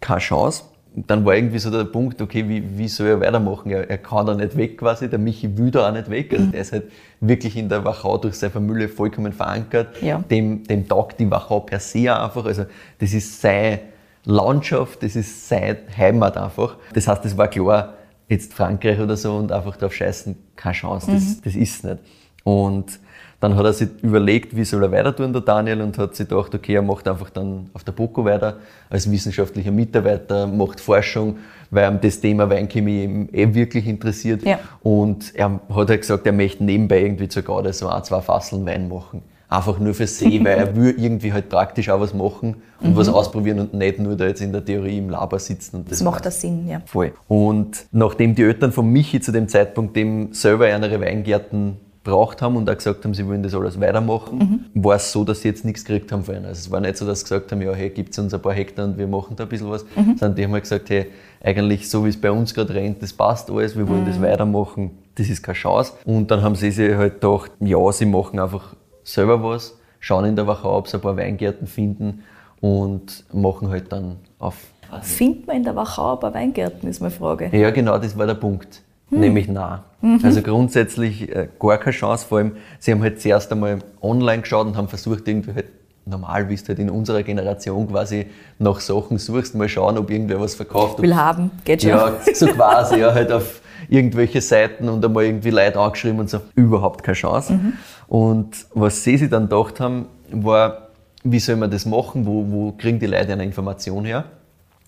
[0.00, 0.64] keine Chance.
[0.94, 3.70] Dann war irgendwie so der Punkt, okay, wie, wie soll er weitermachen?
[3.70, 6.32] Er, er kann da nicht weg quasi, der Michi will da auch nicht weg.
[6.32, 6.84] Also der ist halt
[7.20, 10.02] wirklich in der Wachau durch seine Familie vollkommen verankert.
[10.02, 10.22] Ja.
[10.30, 12.44] Dem, dem taugt die Wachau per se einfach.
[12.44, 12.66] Also
[12.98, 13.80] das ist seine
[14.24, 16.76] Landschaft, das ist seine Heimat einfach.
[16.92, 17.94] Das heißt, es war klar,
[18.28, 21.98] jetzt Frankreich oder so und einfach drauf scheißen, keine Chance, das, das ist nicht.
[22.44, 22.98] Und
[23.42, 26.28] dann hat er sich überlegt, wie soll er weiter tun, der Daniel, und hat sich
[26.28, 31.38] gedacht, okay, er macht einfach dann auf der BOKU weiter als wissenschaftlicher Mitarbeiter, macht Forschung,
[31.72, 34.44] weil ihm das Thema Weinchemie eben eh wirklich interessiert.
[34.44, 34.60] Ja.
[34.84, 38.64] Und er hat halt gesagt, er möchte nebenbei irgendwie zur Garde so ein, zwei Fasseln
[38.64, 39.22] Wein machen.
[39.48, 43.08] Einfach nur für sich, weil er will irgendwie halt praktisch auch was machen und was
[43.08, 45.78] ausprobieren und nicht nur da jetzt in der Theorie im Labor sitzen.
[45.78, 46.80] Und Das macht das Sinn, ja.
[46.86, 47.12] Voll.
[47.26, 52.56] Und nachdem die Eltern von Michi zu dem Zeitpunkt dem selber ihre Weingärten braucht haben
[52.56, 55.64] und auch gesagt haben, sie wollen das alles weitermachen, war es so, dass sie jetzt
[55.64, 56.46] nichts gekriegt haben von ihnen.
[56.46, 58.42] Also es war nicht so, dass sie gesagt haben, ja, hey, gibt es uns ein
[58.42, 61.06] paar Hektar und wir machen da ein bisschen was, sondern die haben halt gesagt, hey,
[61.42, 64.90] eigentlich so wie es bei uns gerade rennt, das passt alles, wir wollen das weitermachen,
[65.14, 65.92] das ist keine Chance.
[66.04, 70.36] Und dann haben sie sich halt gedacht, ja, sie machen einfach selber was, schauen in
[70.36, 72.22] der Wachau, ob sie ein paar Weingärten finden
[72.60, 74.56] und machen halt dann auf
[75.00, 77.48] Findet man in der Wachau ein paar Weingärten, ist meine Frage.
[77.56, 78.82] ja, genau, das war der Punkt.
[79.20, 79.84] Nämlich nah.
[80.22, 84.66] Also grundsätzlich äh, gar keine Chance, vor allem, sie haben halt zuerst einmal online geschaut
[84.66, 85.66] und haben versucht, irgendwie halt
[86.04, 88.26] normal, wie du halt in unserer Generation quasi
[88.58, 91.00] nach Sachen suchst, mal schauen, ob irgendwer was verkauft.
[91.00, 91.90] Will haben, geht schon.
[91.90, 96.40] Ja, so quasi, ja, halt auf irgendwelche Seiten und einmal irgendwie Leute angeschrieben und so.
[96.54, 97.52] Überhaupt keine Chance.
[97.52, 97.72] Mhm.
[98.08, 100.88] Und was sie sich dann gedacht haben, war,
[101.22, 102.26] wie soll man das machen?
[102.26, 104.24] Wo, wo kriegen die Leute eine Information her?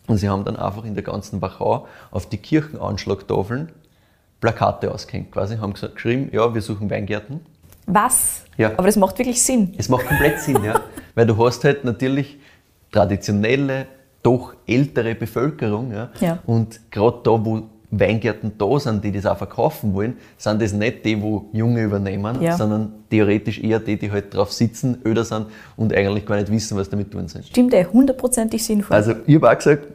[0.06, 3.68] Und sie haben dann einfach in der ganzen Wachau auf die Kirchenanschlagtafeln
[4.44, 7.40] Plakate ausgehängt quasi, haben gesagt, geschrieben, ja, wir suchen Weingärten.
[7.86, 8.44] Was?
[8.58, 8.72] Ja.
[8.76, 9.72] Aber das macht wirklich Sinn.
[9.78, 10.80] Es macht komplett Sinn, ja.
[11.14, 12.38] Weil du hast halt natürlich
[12.92, 13.86] traditionelle,
[14.22, 15.92] doch ältere Bevölkerung.
[15.92, 16.10] Ja.
[16.20, 16.38] Ja.
[16.44, 21.06] Und gerade da, wo Weingärten da sind, die das auch verkaufen wollen, sind das nicht
[21.06, 22.54] die, wo Junge übernehmen, Ja.
[22.58, 26.76] sondern theoretisch eher die, die halt drauf sitzen, öder sind und eigentlich gar nicht wissen,
[26.76, 27.46] was damit tun sind.
[27.46, 28.94] Stimmt eh, hundertprozentig sinnvoll.
[28.94, 29.86] Also ich habe auch gesagt,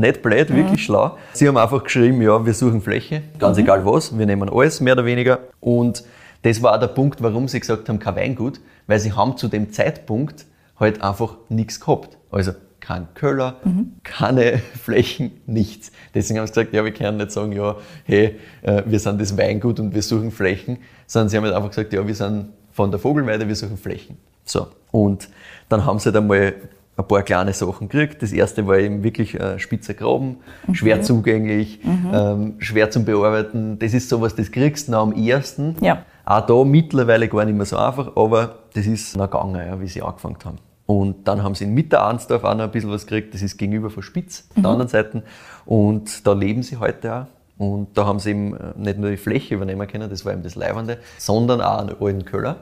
[0.00, 1.16] nicht blöd, wirklich schlau.
[1.32, 4.94] Sie haben einfach geschrieben, ja, wir suchen Fläche, ganz egal was, wir nehmen alles, mehr
[4.94, 5.40] oder weniger.
[5.60, 6.04] Und
[6.42, 9.48] das war auch der Punkt, warum sie gesagt haben, kein Weingut, weil sie haben zu
[9.48, 10.46] dem Zeitpunkt
[10.78, 12.16] halt einfach nichts gehabt.
[12.30, 13.56] Also kein Köller,
[14.04, 15.92] keine Flächen, nichts.
[16.14, 19.36] Deswegen haben sie gesagt, ja, wir können nicht sagen, ja, hey, äh, wir sind das
[19.36, 22.90] Weingut und wir suchen Flächen, sondern sie haben halt einfach gesagt, ja, wir sind von
[22.90, 24.16] der Vogelweide, wir suchen Flächen.
[24.44, 24.68] So.
[24.90, 25.28] Und
[25.68, 26.54] dann haben sie halt einmal
[26.98, 28.22] ein paar kleine Sachen gekriegt.
[28.22, 30.38] Das erste war eben wirklich ein spitzer Graben,
[30.72, 31.80] schwer zugänglich,
[32.12, 33.78] ähm, schwer zum Bearbeiten.
[33.78, 35.76] Das ist sowas, das kriegst du noch am ersten.
[35.80, 36.02] Ja.
[36.24, 39.86] Auch da mittlerweile gar nicht mehr so einfach, aber das ist noch gegangen, ja, wie
[39.86, 40.58] sie angefangen haben.
[40.86, 43.32] Und dann haben sie in Mitterarnsdorf auch noch ein bisschen was gekriegt.
[43.32, 45.22] Das ist gegenüber von Spitz, auf der anderen Seite.
[45.66, 47.26] Und da leben sie heute auch.
[47.58, 50.42] Und da haben sie eben äh, nicht nur die Fläche übernehmen können, das war eben
[50.42, 52.56] das Leibende, sondern auch einen alten Köller.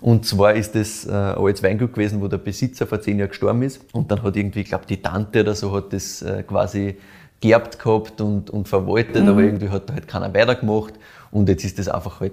[0.00, 3.28] Und zwar ist das äh, ein altes Weingut gewesen, wo der Besitzer vor zehn Jahren
[3.28, 3.80] gestorben ist.
[3.92, 6.96] Und dann hat irgendwie, ich glaube, die Tante oder so hat das äh, quasi
[7.40, 10.94] geerbt gehabt und, und verwaltet, aber irgendwie hat da halt keiner weitergemacht.
[11.30, 12.32] Und jetzt ist das einfach halt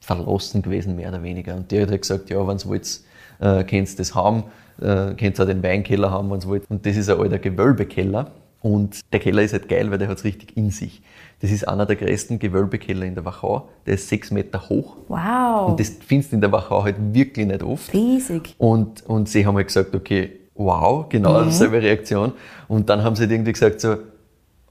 [0.00, 1.56] verlassen gewesen, mehr oder weniger.
[1.56, 3.00] Und der hat halt gesagt, ja, wenn ihr wollt,
[3.40, 4.44] äh, könnt ihr das haben,
[4.80, 6.70] äh, könnt ihr auch den Weinkeller haben, wenn ihr wollt.
[6.70, 8.30] Und das ist ein alter Gewölbekeller.
[8.64, 11.02] Und der Keller ist halt geil, weil der hat es richtig in sich.
[11.42, 13.68] Das ist einer der größten Gewölbekeller in der Wachau.
[13.84, 14.96] Der ist sechs Meter hoch.
[15.08, 15.68] wow.
[15.68, 17.92] Und das findest du in der Wachau halt wirklich nicht oft.
[17.92, 18.54] Riesig.
[18.56, 22.32] Und, und sie haben halt gesagt, okay, wow, genau dieselbe Reaktion.
[22.66, 23.98] Und dann haben sie halt irgendwie gesagt so,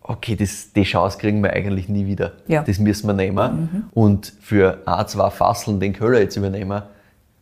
[0.01, 2.31] okay, das, die Chance kriegen wir eigentlich nie wieder.
[2.47, 2.63] Ja.
[2.63, 3.91] Das müssen wir nehmen.
[3.93, 6.81] Und für ein, zwei Fasseln den Köller jetzt übernehmen,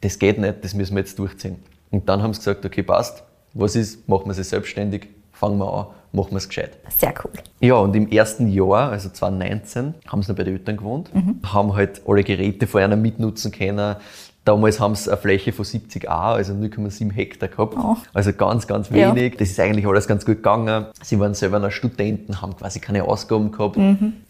[0.01, 1.55] das geht nicht, das müssen wir jetzt durchziehen.
[1.91, 5.07] Und dann haben sie gesagt, okay, passt, was ist, machen wir sie selbstständig,
[5.41, 6.77] fangen wir an, machen wir es gescheit.
[6.97, 7.31] Sehr cool.
[7.59, 11.09] Ja, und im ersten Jahr, also 2019, haben sie noch bei den Eltern gewohnt,
[11.51, 13.95] haben halt alle Geräte von einer mitnutzen können.
[14.43, 17.75] Damals haben sie eine Fläche von 70 A, also 0,7 Hektar gehabt.
[17.77, 17.95] Oh.
[18.11, 19.15] Also ganz, ganz Ja.
[19.15, 19.37] wenig.
[19.37, 20.87] Das ist eigentlich alles ganz gut gegangen.
[21.03, 23.77] Sie waren selber noch Studenten, haben quasi keine Ausgaben gehabt.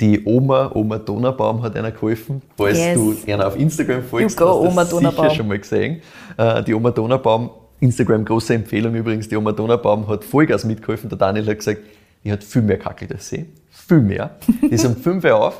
[0.01, 2.41] Die Oma, Oma Donaubaum hat einer geholfen.
[2.57, 2.95] Falls Yes.
[2.95, 5.23] du einer auf Instagram folgst, hast du Oma das Donaubaum.
[5.25, 6.01] sicher schon mal gesehen.
[6.37, 7.49] Äh, Die Oma Donaubaum,
[7.81, 11.09] Instagram große Empfehlung übrigens, die Oma Donaubaum hat Vollgas mitgeholfen.
[11.09, 11.81] Der Daniel hat gesagt,
[12.23, 13.47] die hat viel mehr kackelt als sie.
[13.71, 14.37] Viel mehr.
[14.61, 15.57] Die ist um 5 Uhr auf,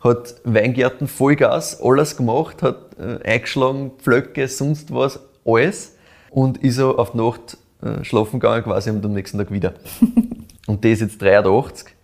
[0.00, 5.94] hat Weingärten, Vollgas, alles gemacht, hat äh, eingeschlagen, Pflöcke, sonst was, alles.
[6.30, 9.74] Und ist so auf die Nacht äh, schlafen gegangen quasi und am nächsten Tag wieder.
[10.66, 11.94] und die ist jetzt 83.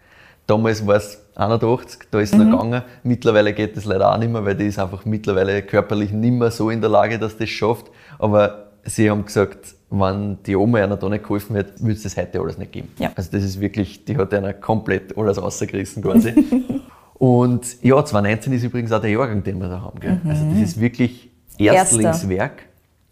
[0.46, 2.82] Damals war es 81, da ist es noch gegangen.
[3.02, 6.50] Mittlerweile geht das leider auch nicht mehr, weil die ist einfach mittlerweile körperlich nicht mehr
[6.50, 7.86] so in der Lage, dass das schafft.
[8.18, 12.16] Aber sie haben gesagt, wenn die Oma einer da nicht geholfen hätte, würde es das
[12.16, 12.88] heute alles nicht geben.
[12.98, 13.12] Ja.
[13.14, 16.34] Also das ist wirklich, die hat einer komplett alles rausgerissen quasi.
[17.14, 20.00] Und ja, 2019 ist übrigens auch der Jahrgang, den wir da haben.
[20.00, 20.20] Gell?
[20.26, 22.00] Also das ist wirklich Erster.
[22.00, 22.66] Erstlingswerk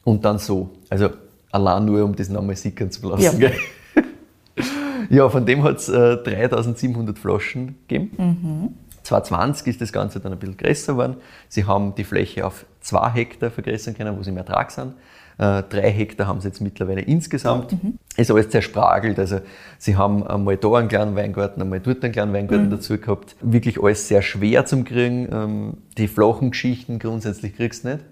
[0.04, 0.70] und dann so.
[0.90, 1.10] Also
[1.52, 3.22] allein nur, um das nochmal sickern zu lassen.
[3.22, 3.32] Ja.
[3.48, 3.54] Gell?
[5.10, 8.78] Ja, von dem hat es äh, 3700 Flaschen gegeben.
[9.02, 11.16] 2020 ist das Ganze dann ein bisschen größer geworden.
[11.48, 14.94] Sie haben die Fläche auf 2 Hektar vergrößern können, wo sie im Ertrag sind.
[15.42, 17.74] Äh, drei Hektar haben sie jetzt mittlerweile insgesamt.
[18.16, 19.18] Ist alles zerspragelt.
[19.18, 19.40] Also
[19.76, 23.34] sie haben einmal da einen kleinen Weingarten, einmal dort einen kleinen Weingarten dazu gehabt.
[23.40, 25.28] Wirklich alles sehr schwer zum kriegen.
[25.32, 28.04] Ähm, die flachen Geschichten grundsätzlich kriegst du nicht.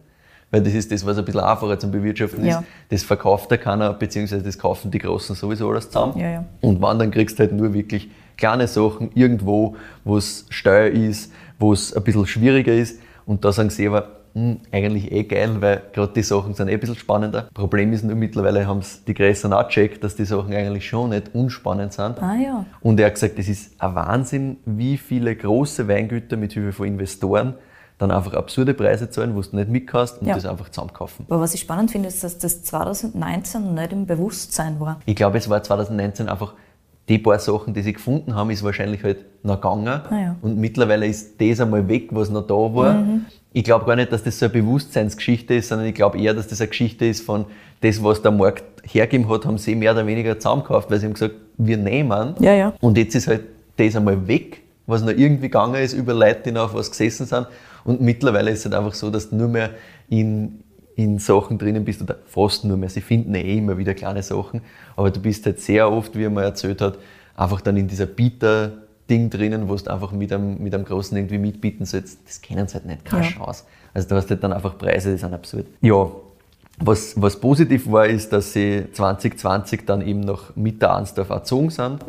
[0.51, 2.59] Weil das ist das, was ein bisschen einfacher zum Bewirtschaften Ja.
[2.59, 2.67] ist.
[2.89, 6.19] Das verkauft da keiner, beziehungsweise das kaufen die Großen sowieso alles zusammen.
[6.19, 6.45] Ja, ja.
[6.61, 11.33] Und wann, dann kriegst du halt nur wirklich kleine Sachen irgendwo, wo es steuer ist,
[11.61, 12.99] wo es ein bisschen schwieriger ist.
[13.25, 16.75] Und da sagen sie aber, hm, eigentlich eh geil, weil gerade die Sachen sind eh
[16.75, 17.49] ein bisschen spannender.
[17.55, 21.11] Problem ist nur, mittlerweile haben es die Größeren auch gecheckt, dass die Sachen eigentlich schon
[21.11, 22.23] nicht unspannend sind.
[22.23, 22.65] Ah ja.
[22.81, 26.87] Und er hat gesagt, es ist ein Wahnsinn, wie viele große Weingüter mit Hilfe von
[26.87, 27.55] Investoren
[27.99, 30.35] dann einfach absurde Preise zahlen, wo du nicht mitkauft und Ja.
[30.35, 31.27] das einfach zusammenkaufen.
[31.29, 35.01] Aber was ich spannend finde, ist, dass das 2019 nicht im Bewusstsein war.
[35.05, 36.55] Ich glaube, es war 2019 einfach
[37.09, 39.89] die paar Sachen, die sie gefunden haben, ist wahrscheinlich halt noch gegangen.
[39.89, 40.37] Ah ja.
[40.43, 42.95] Und mittlerweile ist das einmal weg, was noch da war.
[42.95, 43.27] Mhm.
[43.53, 46.47] Ich glaube gar nicht, dass das so eine Bewusstseinsgeschichte ist, sondern ich glaube eher, dass
[46.47, 47.47] das eine Geschichte ist von
[47.81, 51.15] das, was der Markt hergegeben hat, haben sie mehr oder weniger zusammengekauft, weil sie haben
[51.15, 52.35] gesagt, wir nehmen.
[52.39, 52.73] Ja, ja.
[52.81, 53.43] Und jetzt ist halt
[53.77, 57.27] das einmal weg, was noch irgendwie gegangen ist über Leute, die noch auf was gesessen
[57.27, 57.47] sind.
[57.85, 59.71] Und mittlerweile ist es halt einfach so, dass du nur mehr
[60.09, 60.61] in,
[61.03, 62.89] in Sachen drinnen bist, oder fast nur mehr.
[62.89, 64.61] Sie finden eh immer wieder kleine Sachen,
[64.97, 66.99] aber du bist halt sehr oft, wie er mal erzählt hat,
[67.37, 71.39] einfach dann in dieser Bieter-Ding drinnen, wo du einfach mit einem, mit einem Großen irgendwie
[71.39, 72.19] mitbieten sollst.
[72.27, 73.31] Das kennen sie halt nicht, keine Ja.
[73.31, 73.65] Chance.
[73.95, 75.67] Also du hast halt dann einfach Preise, die sind absurd.
[75.81, 76.09] Ja,
[76.83, 82.05] was, was positiv war, ist, dass sie 2020 dann eben nach Mitteransdorf erzogen sind,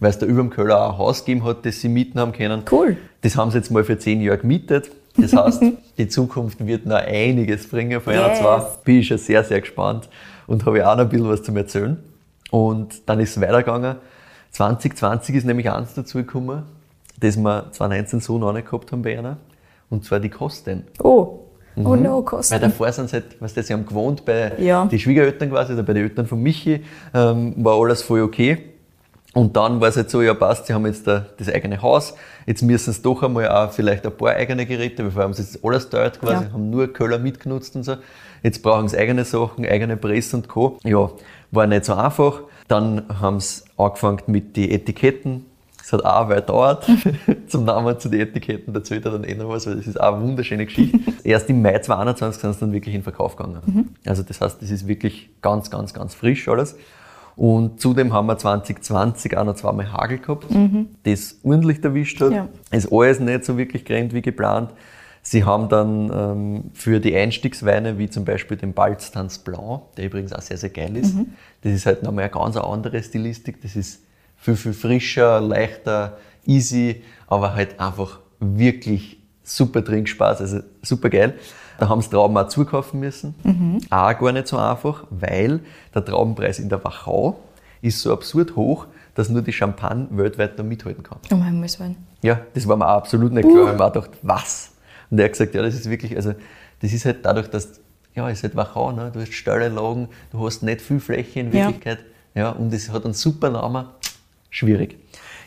[0.00, 2.32] weil es da über dem Köller auch ein Haus gegeben hat, das sie mieten haben
[2.32, 2.62] können.
[2.70, 2.96] Cool.
[3.20, 4.90] Das haben sie jetzt mal für zehn Jahre gemietet.
[5.16, 5.62] Das heißt,
[5.98, 8.38] die Zukunft wird noch einiges bringen von einer Yes.
[8.40, 8.62] zwei.
[8.84, 10.08] Bin ich schon sehr, sehr gespannt
[10.46, 11.96] und habe auch noch ein bisschen was zum Erzählen.
[12.50, 13.96] Und dann ist es weitergegangen.
[14.52, 16.62] 2020 ist nämlich eins dazugekommen,
[17.20, 19.36] das wir 2019 so noch nicht gehabt haben bei einer,
[19.90, 20.84] und zwar die Kosten.
[21.02, 21.40] Oh.
[21.78, 22.04] Oh no, Mhm.
[22.14, 22.60] Weil Kosten.
[22.60, 24.86] davor sind sie halt, weißt du, sie haben gewohnt bei Ja.
[24.86, 28.58] den Schwiegereltern quasi oder bei den Eltern von Michi, ähm, war alles voll okay.
[29.36, 32.14] Und dann war es halt so, ja passt, sie haben jetzt da das eigene Haus,
[32.46, 35.42] jetzt müssen sie doch einmal auch vielleicht ein paar eigene Geräte, weil vorher haben sie
[35.42, 36.52] jetzt alles dort quasi, Ja.
[36.54, 37.96] haben nur Köller mitgenutzt und so.
[38.42, 40.78] Jetzt brauchen sie eigene Sachen, eigene Press und Co.
[40.84, 41.10] Ja,
[41.50, 42.40] war nicht so einfach.
[42.66, 45.44] Dann haben sie angefangen mit den Etiketten.
[45.84, 46.86] Es hat auch eine Weile gedauert.
[47.48, 50.00] Zum Namen zu den Etiketten, da erzählt er dann eh noch was, weil das ist
[50.00, 50.98] auch eine wunderschöne Geschichte.
[51.24, 53.94] Erst im Mai 2021 sind sie dann wirklich in Verkauf gegangen.
[54.06, 56.76] Also das heißt, das ist wirklich ganz, ganz, ganz frisch alles.
[57.36, 60.46] Und zudem haben wir 2020 auch noch zweimal Hagel gehabt,
[61.02, 62.32] das ordentlich erwischt hat.
[62.32, 62.48] Ja.
[62.70, 64.70] Ist alles nicht so wirklich gerannt wie geplant.
[65.20, 70.32] Sie haben dann ähm, für die Einstiegsweine, wie zum Beispiel den Balztanz Blanc, der übrigens
[70.32, 71.14] auch sehr, sehr geil ist,
[71.62, 73.60] das ist halt nochmal eine ganz andere Stilistik.
[73.60, 74.02] Das ist
[74.36, 81.34] viel, viel frischer, leichter, easy, aber halt einfach wirklich super Trinkspaß, also super geil.
[81.78, 83.34] Da haben sie Trauben auch zukaufen müssen.
[83.90, 85.60] Auch gar nicht so einfach, weil
[85.94, 87.38] der Traubenpreis in der Wachau
[87.82, 91.18] ist so absurd hoch, dass nur die Champagne weltweit noch mithalten kann.
[91.30, 91.96] Um Himmels Willen.
[92.22, 93.62] Ja, das war mir auch absolut nicht klar.
[93.62, 94.72] Ich habe mir auch gedacht, was?
[95.10, 96.34] Und er hat gesagt, ja, das ist wirklich, also
[96.80, 97.80] das ist halt dadurch, dass,
[98.14, 99.10] ja, es ist halt Wachau, ne?
[99.12, 101.66] du hast steile Lagen, du hast nicht viel Fläche in Ja.
[101.66, 101.98] Wirklichkeit.
[102.34, 102.50] Ja.
[102.50, 103.86] und es hat einen super Namen.
[104.50, 104.98] Schwierig.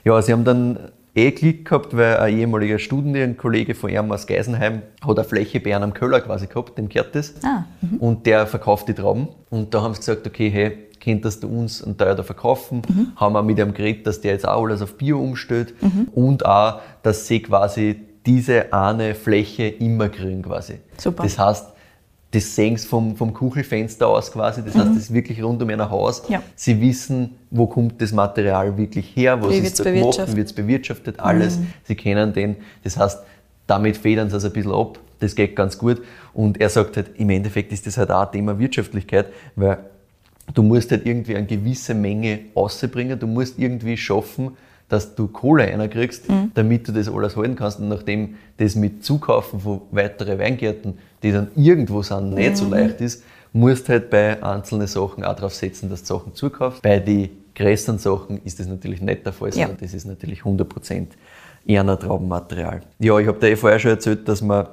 [0.03, 0.77] Ja, sie haben dann
[1.15, 5.75] eh Glück gehabt, weil ein ehemaliger Studienkollege von ihm aus Geisenheim hat eine Fläche bei
[5.75, 7.33] einem Köller quasi gehabt, dem gehört das.
[7.43, 7.65] Ah,
[7.99, 9.29] Und der verkauft die Trauben.
[9.49, 12.81] Und da haben sie gesagt, okay, hey, könntest du uns einen Teil da verkaufen?
[13.15, 15.73] Haben wir mit ihm geredet, dass der jetzt auch alles auf Bio umstellt
[16.13, 20.75] und auch, dass sie quasi diese eine Fläche immer kriegen quasi.
[20.97, 21.23] Super.
[21.23, 21.67] Das heißt,
[22.31, 25.69] das sehen sie vom, vom Kuchelfenster aus quasi, das heißt, das ist wirklich rund um
[25.69, 26.21] ein Haus.
[26.29, 26.43] Ja.
[26.55, 30.19] Sie wissen, wo kommt das Material wirklich her, was Wie ist da gemacht?
[30.19, 30.31] Mhm.
[30.31, 31.59] wie wird es bewirtschaftet, alles.
[31.85, 32.57] Sie kennen den.
[32.83, 33.19] Das heißt,
[33.65, 34.99] damit federn sie es ein bisschen ab.
[35.19, 36.01] Das geht ganz gut.
[36.33, 39.79] Und er sagt halt, im Endeffekt ist das halt auch ein Thema Wirtschaftlichkeit, weil
[40.53, 43.19] du musst halt irgendwie eine gewisse Menge rausbringen.
[43.19, 44.51] Du musst irgendwie schaffen,
[44.87, 47.79] dass du Kohle reinkriegst, damit du das alles halten kannst.
[47.79, 53.01] Und nachdem das mit Zukaufen von weiteren Weingärten, die dann irgendwo sind, nicht so leicht
[53.01, 56.81] ist, musst halt bei einzelnen Sachen auch darauf setzen, dass du Sachen zukaufst.
[56.81, 59.77] Bei den größeren Sachen ist das natürlich nicht der Fall, sondern Ja.
[59.81, 61.07] das ist natürlich 100%
[61.65, 62.81] eher Traubenmaterial.
[62.99, 64.69] Ja, ich habe dir eh vorher schon erzählt, dass wir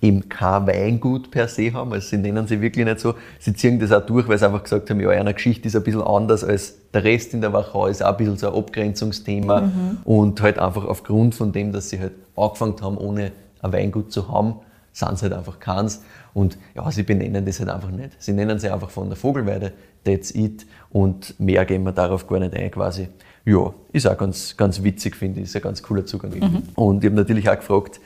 [0.00, 3.14] eben kein Weingut per se haben, also sie nennen sie wirklich nicht so.
[3.40, 5.82] Sie ziehen das auch durch, weil sie einfach gesagt haben, ja, eine Geschichte ist ein
[5.82, 9.70] bisschen anders als der Rest in der Wachau, ist auch ein bisschen so ein Abgrenzungsthema
[10.04, 13.32] und halt einfach aufgrund von dem, dass sie halt angefangen haben, ohne
[13.62, 14.56] ein Weingut zu haben,
[14.94, 16.02] sind sie halt einfach keins
[16.32, 18.10] und ja, sie benennen das halt einfach nicht.
[18.18, 19.72] Sie nennen sie einfach von der Vogelweide,
[20.04, 23.08] that's it und mehr gehen wir darauf gar nicht ein quasi.
[23.44, 26.32] Ja, ist auch ganz, ganz witzig, finde ich, ist ein ganz cooler Zugang.
[26.32, 26.62] irgendwie.
[26.76, 28.00] Und ich habe natürlich auch gefragt,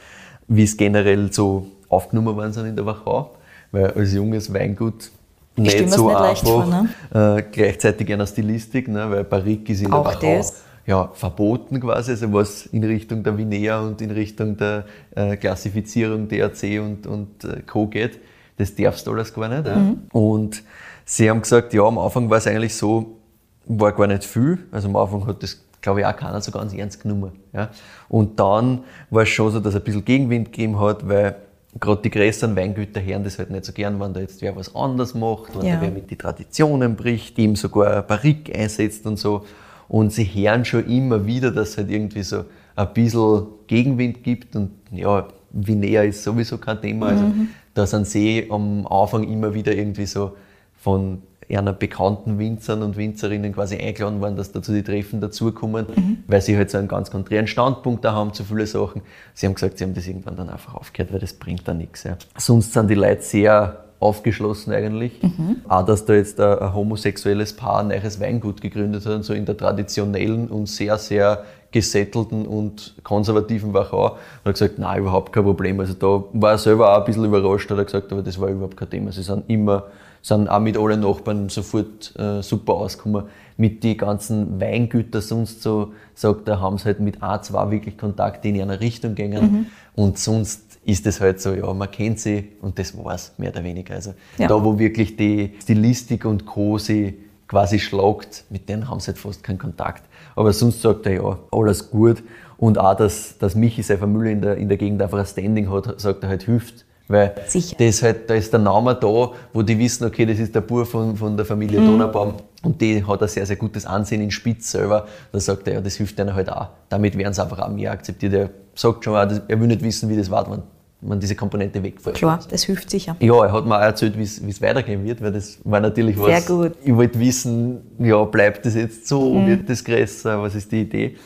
[0.48, 3.30] wie es generell so aufgenommen worden sind in der Wachau,
[3.70, 5.10] weil als junges Weingut
[5.56, 9.98] nicht so nicht einfach, vor, äh, gleichzeitig einer Stilistik, ne, weil Barrique ist in der
[9.98, 10.62] Auch Wachau das.
[10.88, 16.28] Ja, verboten quasi, also was in Richtung der Vinea und in Richtung der äh, Klassifizierung
[16.28, 17.88] DRC und, und äh, Co.
[17.88, 18.18] geht,
[18.56, 19.66] das darfst du alles gar nicht.
[19.66, 19.76] Ja.
[19.76, 19.98] Mhm.
[20.12, 20.62] Und
[21.04, 23.18] sie haben gesagt, ja, am Anfang war es eigentlich so,
[23.66, 24.60] war gar nicht viel.
[24.72, 27.32] Also am Anfang hat das, glaube ich, auch keiner so ganz ernst genommen.
[27.52, 27.68] Ja.
[28.08, 31.36] Und dann war es schon so, dass es ein bisschen Gegenwind gegeben hat, weil
[31.78, 34.74] gerade die größeren Weingüter hören das halt nicht so gern, wenn da jetzt wer was
[34.74, 35.76] anderes macht, wenn Ja.
[35.76, 39.44] da wer mit die Traditionen bricht, ihm sogar ein Barrique einsetzt und so.
[39.88, 42.44] Und sie hören schon immer wieder, dass es halt irgendwie so
[42.76, 47.06] ein bisschen Gegenwind gibt und ja, Vinea ist sowieso kein Thema.
[47.06, 47.32] Also
[47.74, 50.36] da sind sie am Anfang immer wieder irgendwie so
[50.76, 55.86] von einer bekannten Winzern und Winzerinnen quasi eingeladen worden, dass da zu den Treffen dazukommen,
[55.94, 56.18] mhm.
[56.26, 59.00] weil sie halt so einen ganz konträren Standpunkt da haben zu viele Sachen.
[59.32, 62.04] Sie haben gesagt, sie haben das irgendwann dann einfach aufgehört, weil das bringt da nichts.
[62.04, 62.18] Ja.
[62.36, 65.22] Sonst sind die Leute sehr aufgeschlossen eigentlich.
[65.22, 65.56] Mhm.
[65.68, 69.56] Auch, dass da jetzt ein, homosexuelles Paar ein neues Weingut gegründet hat, so in der
[69.56, 74.12] traditionellen und sehr, sehr gesettelten und konservativen Wachau.
[74.12, 75.80] Und hat gesagt, nein, überhaupt kein Problem.
[75.80, 78.48] Also da war er selber auch ein bisschen überrascht, hat er gesagt, aber das war
[78.48, 79.12] überhaupt kein Thema.
[79.12, 79.84] Sie sind immer,
[80.22, 83.24] sind auch mit allen Nachbarn sofort äh, super ausgekommen.
[83.56, 87.98] Mit den ganzen Weingütern sonst so, sagt er, haben sie halt mit A, zwei wirklich
[87.98, 89.52] Kontakte in eine Richtung gegangen.
[89.52, 89.66] Mhm.
[89.96, 93.62] Und sonst ist es halt so, ja, man kennt sie und das war's, mehr oder
[93.62, 93.94] weniger.
[93.94, 94.48] Also ja.
[94.48, 96.78] da, wo wirklich die Stilistik und Co.
[96.78, 100.04] sie quasi schlagt, mit denen haben sie halt fast keinen Kontakt.
[100.34, 102.22] Aber sonst sagt er ja, alles gut.
[102.56, 105.70] Und auch, dass, dass Michi seine Familie in der, in der Gegend einfach ein Standing
[105.70, 106.86] hat, sagt er halt, hilft.
[107.06, 107.76] Weil Sicher.
[107.78, 110.86] Das halt, da ist der Name da, wo die wissen, okay, das ist der Bub
[110.86, 111.86] von, von der Familie mhm.
[111.86, 115.06] Donaubaum und die hat ein sehr, sehr gutes Ansehen in Spitz selber.
[115.32, 116.68] Da sagt er, ja, das hilft denen halt auch.
[116.88, 118.32] Damit werden sie einfach auch mehr akzeptiert.
[118.34, 120.62] Er sagt schon er will nicht wissen, wie das war, wenn
[121.00, 122.16] man diese Komponente wegfällt.
[122.16, 123.16] Klar, das hilft sicher.
[123.20, 126.26] Ja, er hat mir auch erzählt, wie es weitergehen wird, weil das war natürlich Sehr
[126.26, 126.46] was.
[126.46, 126.72] Sehr gut.
[126.82, 129.46] Ich wollte wissen, ja, bleibt das jetzt so, mhm.
[129.46, 131.16] wird das größer, was ist die Idee?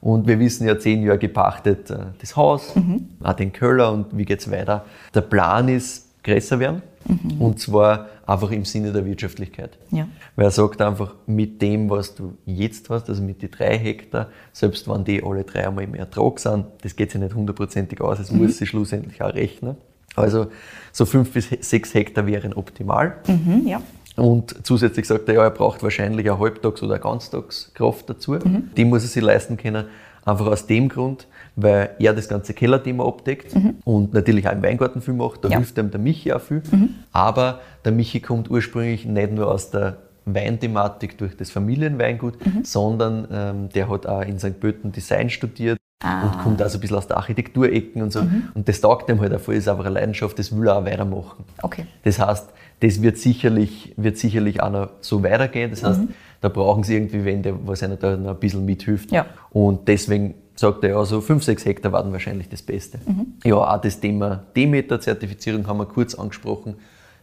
[0.00, 3.08] Und wir wissen ja, zehn Jahre gepachtet äh, das Haus, mhm.
[3.22, 4.84] auch den Köller und wie geht es weiter.
[5.14, 6.82] Der Plan ist, größer werden.
[7.06, 7.40] Mhm.
[7.40, 9.78] Und zwar einfach im Sinne der Wirtschaftlichkeit.
[9.90, 10.08] Ja.
[10.36, 14.28] Weil er sagt einfach, mit dem, was du jetzt hast, also mit den drei Hektar,
[14.52, 18.18] selbst wenn die alle drei einmal im Ertrag sind, das geht sich nicht hundertprozentig aus,
[18.18, 18.42] es mhm.
[18.42, 19.76] muss sich schlussendlich auch rechnen.
[20.14, 20.48] Also
[20.92, 23.16] so fünf bis sechs Hektar wären optimal.
[23.26, 23.82] Mhm, ja.
[24.16, 28.32] Und zusätzlich sagt er, ja, er braucht wahrscheinlich eine Halbtags- oder eine Ganztagskraft dazu.
[28.32, 28.70] Mhm.
[28.76, 29.86] Die muss er sich leisten können.
[30.24, 33.76] Einfach aus dem Grund, weil er das ganze Kellerthema abdeckt mhm.
[33.84, 35.44] und natürlich auch im Weingarten viel macht.
[35.44, 35.58] Da ja.
[35.58, 36.62] hilft ihm der Michi auch viel.
[36.70, 36.90] Mhm.
[37.12, 42.64] Aber der Michi kommt ursprünglich nicht nur aus der Weinthematik durch das Familienweingut, mhm.
[42.64, 44.60] sondern ähm, der hat auch in St.
[44.60, 46.22] Pölten Design studiert ah.
[46.22, 48.22] und kommt also ein bisschen aus der Architekturecken und so.
[48.22, 48.48] Mhm.
[48.54, 50.84] Und das taugt ihm halt auch voll, ist einfach eine Leidenschaft, das will er auch
[50.84, 51.44] weitermachen.
[51.62, 51.86] Okay.
[52.04, 55.70] Das heißt, das wird sicherlich, wird sicherlich auch noch so weitergehen.
[55.70, 56.08] Das heißt, mhm.
[56.40, 59.10] da brauchen sie irgendwie wen, der was einer da noch ein bisschen mithilft.
[59.12, 59.26] Ja.
[59.50, 62.98] Und deswegen sagt er ja, so 5, 6 Hektar waren wahrscheinlich das Beste.
[63.06, 63.34] Mhm.
[63.44, 66.76] Ja, auch das Thema Demeter-Zertifizierung haben wir kurz angesprochen.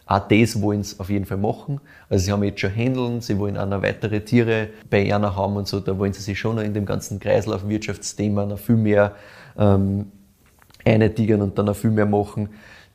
[0.06, 1.80] Auch das wollen sie auf jeden Fall machen.
[2.10, 5.56] Also sie haben jetzt schon Händeln, sie wollen auch noch weitere Tiere bei einer haben
[5.56, 5.80] und so.
[5.80, 9.13] Da wollen sie sich schon noch in dem ganzen Kreislaufwirtschaftsthema noch viel mehr
[9.58, 10.08] ähm,
[10.84, 12.50] eintigern und dann noch viel mehr machen.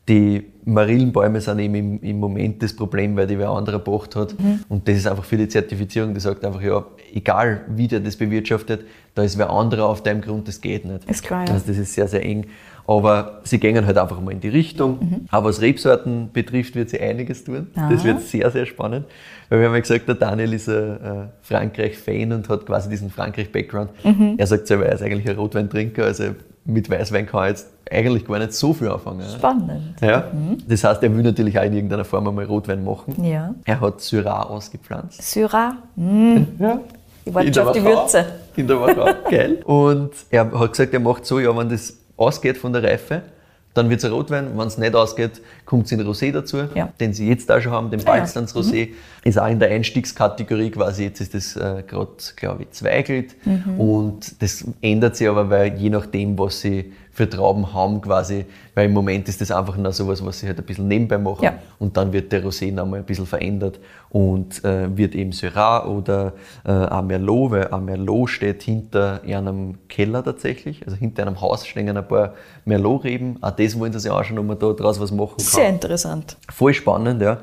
[0.09, 4.39] Die Marillenbäume sind eben im, im, Moment das Problem, weil die wer anderer gebracht hat.
[4.39, 4.61] Mhm.
[4.69, 8.17] Und das ist einfach für die Zertifizierung, die sagt einfach, ja, egal wie der das
[8.17, 11.09] bewirtschaftet, da ist wer anderer auf deinem Grund, das geht nicht.
[11.09, 11.53] Ist klar, ja.
[11.53, 12.47] Also das ist sehr, sehr eng.
[12.87, 14.99] Aber sie gehen halt einfach mal in die Richtung.
[15.01, 15.21] Mhm.
[15.31, 17.69] Aber was Rebsorten betrifft, wird sie einiges tun.
[17.75, 17.91] Aha.
[17.91, 19.07] Das wird sehr, sehr spannend.
[19.49, 23.11] Weil wir haben ja gesagt, der Daniel ist ein äh, Frankreich-Fan und hat quasi diesen
[23.11, 23.91] Frankreich-Background.
[24.05, 24.35] Mhm.
[24.37, 26.25] Er sagt selber, er ist eigentlich ein Rotweintrinker, also
[26.65, 29.29] mit Weißwein kann er jetzt eigentlich gar nicht so viel anfangen.
[29.29, 30.01] Spannend.
[30.01, 30.31] Ja?
[30.33, 30.59] Mhm.
[30.67, 33.23] Das heißt, er will natürlich auch in irgendeiner Form einmal Rotwein machen.
[33.23, 33.55] Ja.
[33.65, 35.23] Er hat Syrah ausgepflanzt.
[35.23, 35.77] Syrah?
[35.97, 36.47] Mhm.
[36.59, 36.81] Ja.
[37.25, 38.25] Ich warte schon auf die Würze.
[38.57, 39.63] In der Wachau, geil.
[39.65, 43.23] Und er hat gesagt, er macht so, ja, wenn das ausgeht von der Reife,
[43.75, 44.57] dann wird es ein Rotwein.
[44.57, 46.93] Wenn es nicht ausgeht, kommt es in Rosé dazu, ja.
[47.01, 48.65] den Sie jetzt da schon haben, den Balzlands ah, ja.
[48.65, 48.89] Rosé.
[48.89, 48.95] Mhm.
[49.25, 53.35] Ist auch in der Einstiegskategorie quasi, jetzt ist das äh, gerade, glaube ich, zweigelt.
[53.45, 53.81] Mhm.
[53.81, 58.87] Und das ändert sich aber, weil je nachdem, was Sie für Trauben haben quasi, weil
[58.87, 61.55] im Moment ist das einfach nur sowas, was sie halt ein bisschen nebenbei machen ja.
[61.79, 63.79] und dann wird der Rosé nochmal ein bisschen verändert
[64.11, 66.33] und äh, wird eben Syrah oder
[66.65, 71.67] äh, ein Merlot, weil ein Merlot steht hinter einem Keller tatsächlich, also hinter einem Haus
[71.67, 75.13] stehen ein paar Merlot-Reben, auch das wollen sie sich anschauen, ob man da draus was
[75.13, 75.47] machen kann.
[75.47, 76.37] Sehr interessant.
[76.51, 77.39] Voll spannend, ja.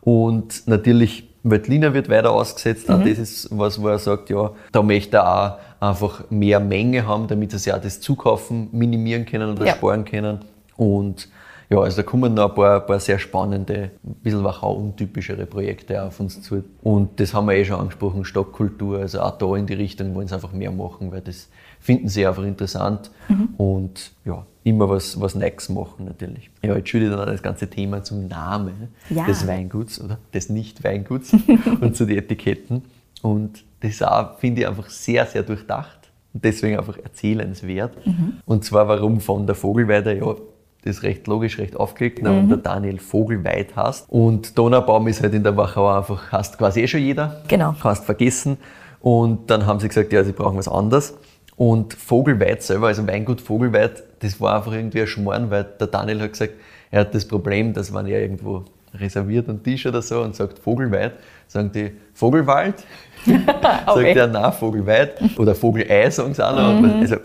[0.00, 2.88] Und natürlich Veltliner wird weiter ausgesetzt.
[2.88, 2.94] Mhm.
[2.94, 7.06] Auch das ist was, wo er sagt, ja, da möchte er auch einfach mehr Menge
[7.06, 9.74] haben, damit sie auch das Zukaufen minimieren können oder ja.
[9.74, 10.40] sparen können.
[10.76, 11.28] Und
[11.70, 16.02] ja, also da kommen noch ein paar, ein paar sehr spannende, ein bisschen Wachau-untypischere Projekte
[16.02, 16.64] auf uns zu.
[16.82, 20.26] Und das haben wir eh schon angesprochen, Stockkultur, also auch da in die Richtung wollen
[20.26, 23.54] sie einfach mehr machen, weil das finden sie einfach interessant mhm.
[23.56, 26.50] und ja, immer was, was Neues machen natürlich.
[26.62, 29.24] Ja, jetzt schütte dann auch das ganze Thema zum Namen ja.
[29.26, 31.32] des Weinguts oder des Nicht-Weinguts
[31.80, 32.82] und zu den Etiketten.
[33.22, 38.06] Und das ist auch, finde ich, einfach sehr, sehr durchdacht und deswegen einfach erzählenswert.
[38.06, 38.34] Mhm.
[38.44, 40.34] Und zwar, warum von der Vogelweide, ja,
[40.82, 42.48] das ist recht logisch, recht aufgelegt, mhm.
[42.48, 44.08] der Daniel Vogelweid hast.
[44.08, 47.42] Und Donaubaum ist halt in der Wachau einfach, hast quasi eh schon jeder.
[47.48, 47.74] Genau.
[47.80, 48.56] Hast vergessen.
[49.00, 51.16] Und dann haben sie gesagt, ja, sie brauchen was anderes.
[51.56, 56.22] Und Vogelweid selber, also Weingut Vogelweid, das war einfach irgendwie ein Schmarrn, weil der Daniel
[56.22, 56.54] hat gesagt,
[56.90, 58.64] er hat das Problem, dass wenn er irgendwo
[58.94, 61.12] reserviert einen Tisch oder so und sagt Vogelweid,
[61.46, 62.84] sagen die Vogelwald,
[63.46, 64.14] sagt Okay.
[64.14, 66.80] der na Vogelweid oder Vogelei sagen sie auch noch.
[66.80, 67.00] Mhm.
[67.00, 67.16] Also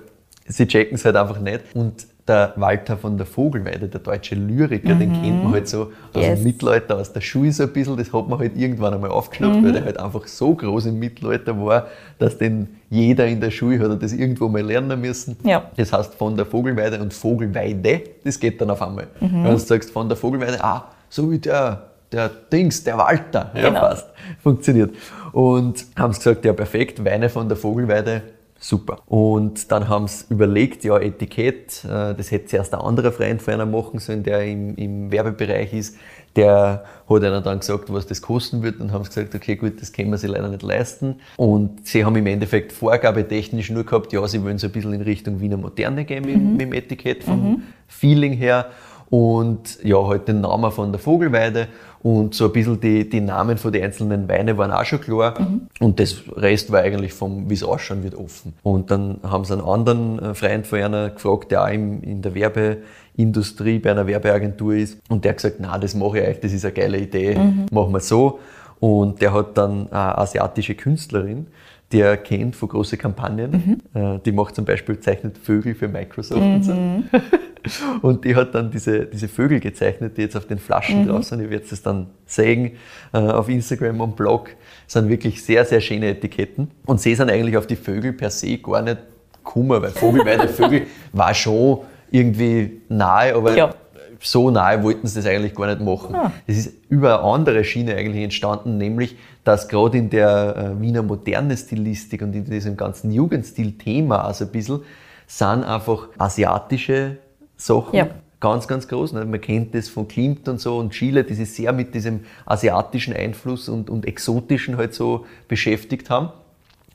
[0.48, 1.62] sie checken es halt einfach nicht.
[1.74, 5.90] Und der Walter von der Vogelweide, der deutsche Lyriker, den kennt man halt so aus
[6.16, 6.22] Mhm.
[6.22, 6.40] Yes.
[6.40, 9.64] dem Mittelalter, aus der Schule so ein bisschen, das hat man halt irgendwann einmal aufgeschnappt,
[9.64, 11.86] weil der halt einfach so groß im Mittelalter war,
[12.18, 15.38] dass den jeder in der Schule hat das irgendwo mal lernen müssen.
[15.44, 15.70] Ja.
[15.78, 19.06] Das heißt von der Vogelweide und Vogelweide, das geht dann auf einmal.
[19.20, 19.44] Mhm.
[19.44, 23.52] Wenn du sagst von der Vogelweide, ah, so wie der, der Dings, der Walter.
[23.54, 23.80] Ja, Genau.
[23.82, 24.08] passt.
[24.42, 24.96] Funktioniert.
[25.36, 28.22] Und haben sie gesagt, ja perfekt, Weine von der Vogelweide,
[28.58, 29.00] super.
[29.06, 33.56] Und dann haben sie überlegt, ja, Etikett, äh, das hätte zuerst ein anderer Freund von
[33.56, 35.98] einer machen sollen, der im, im Werbebereich ist.
[36.38, 39.82] Der hat ihnen dann gesagt, was das kosten wird und haben sie gesagt, okay, gut,
[39.82, 41.18] das können wir sich leider nicht leisten.
[41.36, 45.02] Und sie haben im Endeffekt vorgabetechnisch nur gehabt, ja, sie wollen so ein bisschen in
[45.02, 48.68] Richtung Wiener Moderne gehen mit, mit dem Etikett, vom Feeling her.
[49.10, 51.68] Und ja, halt den Namen von der Vogelweide
[52.02, 55.34] und so ein bisschen die, die Namen von den einzelnen Weine waren auch schon klar.
[55.80, 58.54] Und das Rest war eigentlich vom, wie es ausschauen wird, offen.
[58.64, 62.22] Und dann haben sie einen anderen äh, Freund von einer gefragt, der auch im, in
[62.22, 64.98] der Werbeindustrie bei einer Werbeagentur ist.
[65.10, 67.38] Und der hat gesagt, na, das mache ich euch, das ist eine geile Idee,
[67.72, 68.40] machen wir so.
[68.80, 71.48] Und der hat dann eine asiatische Künstlerin,
[71.92, 73.82] die er kennt von großen Kampagnen.
[73.94, 76.74] Äh, Die macht zum Beispiel zeichnet Vögel für Microsoft und so.
[78.02, 81.42] Und die hat dann diese, diese Vögel gezeichnet, die jetzt auf den Flaschen drauf sind.
[81.42, 82.72] Ihr werdet es dann sehen
[83.14, 84.50] äh, auf Instagram und Blog.
[84.86, 86.72] Das sind wirklich sehr, sehr schöne Etiketten.
[86.86, 88.98] Und sie sind eigentlich auf die Vögel per se gar nicht
[89.44, 91.80] gekommen, weil Vogelweide Vögel war schon
[92.12, 93.74] irgendwie nahe, aber Ja.
[94.20, 96.16] so nahe wollten sie das eigentlich gar nicht machen.
[96.48, 101.04] Das ist über eine andere Schiene eigentlich entstanden, nämlich, dass gerade in der äh, Wiener
[101.04, 104.82] moderne Stilistik und in diesem ganzen Jugendstil-Thema also ein bisschen,
[105.28, 107.18] sind einfach asiatische
[107.58, 108.08] Sachen Ja.
[108.40, 109.14] ganz, ganz groß.
[109.14, 109.26] Ne?
[109.26, 113.14] Man kennt das von Klimt und so und Chile, die sich sehr mit diesem asiatischen
[113.14, 116.30] Einfluss und, und exotischen halt so beschäftigt haben.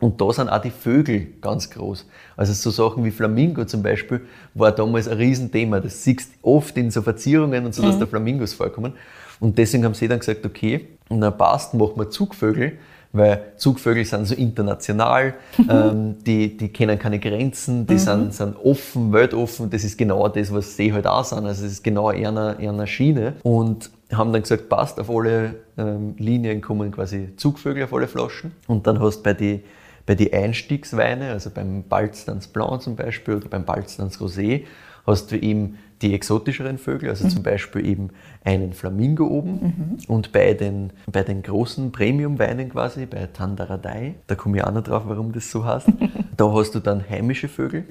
[0.01, 2.07] Und da sind auch die Vögel ganz groß.
[2.37, 4.23] Also so Sachen wie Flamingo zum Beispiel
[4.55, 5.81] war damals ein Riesenthema.
[5.81, 8.95] Das siehst du oft in so Verzierungen und so, dass da Flamingos vorkommen.
[9.41, 12.79] Und deswegen haben sie dann gesagt, okay, na passt, machen wir Zugvögel,
[13.13, 15.35] weil Zugvögel sind so international,
[15.69, 19.69] ähm, die, die kennen keine Grenzen, die sind, sind offen, weltoffen.
[19.71, 21.45] Das ist genau das, was sie halt auch sind.
[21.45, 23.35] Also es ist genau eher eine, eher eine Schiene.
[23.43, 28.53] Und haben dann gesagt, passt, auf alle ähm, Linien kommen quasi Zugvögel auf alle Flaschen.
[28.67, 29.63] Und dann hast du bei die
[30.11, 34.65] bei die Einstiegsweine, also beim Balztanz Blanc zum Beispiel oder beim Balztanz Rosé,
[35.07, 38.11] hast du eben die exotischeren Vögel, also zum Beispiel eben
[38.43, 39.99] einen Flamingo oben.
[40.09, 44.83] Und bei den, bei den großen Premium-Weinen quasi, bei Tandaradai, da komme ich auch noch
[44.83, 45.89] drauf, warum das so heißt,
[46.37, 47.85] da hast du dann heimische Vögel.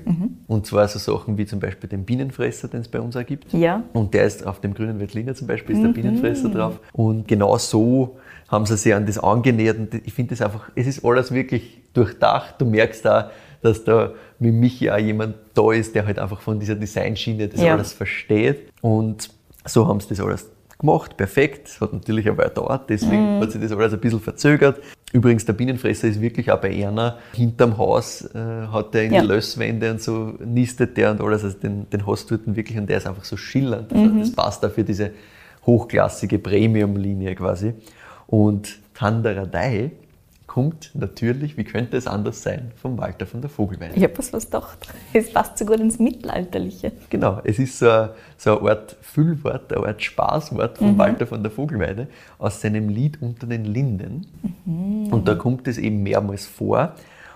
[0.47, 3.53] Und zwar so Sachen wie zum Beispiel den Bienenfresser, den es bei uns auch gibt.
[3.53, 3.83] Ja.
[3.93, 6.79] Und der ist auf dem grünen Veltliner zum Beispiel, ist der Bienenfresser drauf.
[6.93, 9.77] Und genau so haben sie sich an das angenähert.
[9.77, 12.55] Und ich finde das einfach, es ist alles wirklich durchdacht.
[12.59, 13.31] Du merkst da,
[13.61, 17.61] dass da mit Michi auch jemand da ist, der halt einfach von dieser Designschiene das
[17.61, 17.73] Ja.
[17.73, 18.71] alles versteht.
[18.81, 19.29] Und
[19.65, 21.67] so haben sie das alles gemacht, perfekt.
[21.67, 24.79] Es hat natürlich Weile gedauert, deswegen hat sich das alles ein bisschen verzögert.
[25.11, 28.37] Übrigens, der Bienenfresser ist wirklich auch bei Erna hinterm Haus, äh,
[28.71, 29.21] hat der in Ja.
[29.21, 31.43] die Lösswände und so nistet der und alles.
[31.43, 33.91] Also den, den hast du dort wirklich und der ist einfach so schillernd.
[33.91, 35.11] Also Das passt da für diese
[35.65, 37.73] hochklassige Premium-Linie quasi.
[38.27, 39.91] Und Tandaradei
[40.59, 43.95] kommt natürlich, wie könnte es anders sein, vom Walter von der Vogelweide.
[43.95, 44.89] Ich habe was was gedacht.
[45.13, 46.91] Es passt so gut ins Mittelalterliche.
[47.09, 51.43] Genau, es ist so ein, so eine Art Füllwort, eine Art Spaßwort von Walter von
[51.43, 52.07] der Vogelweide
[52.39, 54.27] aus seinem Lied Unter den Linden.
[54.65, 56.93] Und da kommt es eben mehrmals vor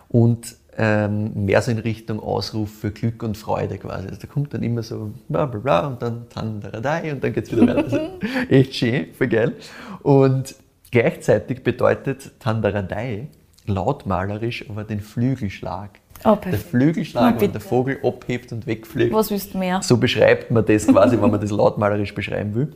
[0.10, 4.10] und ähm, mehr so in Richtung Ausruf für Glück und Freude quasi.
[4.10, 7.46] Also da kommt dann immer so bla bla bla und dann Tandaradai und dann geht
[7.46, 7.84] es wieder weiter.
[7.86, 8.00] Also
[8.50, 9.54] echt schön, voll geil.
[10.02, 10.56] Und
[10.94, 13.28] gleichzeitig bedeutet Tandaradai
[13.66, 16.00] lautmalerisch aber den Flügelschlag.
[16.24, 16.54] Oh, der.
[16.54, 19.12] Flügelschlag, wenn der Vogel abhebt und wegfliegt.
[19.12, 19.82] Was willst du mehr?
[19.82, 22.74] So beschreibt man das quasi, wenn man das lautmalerisch beschreiben will.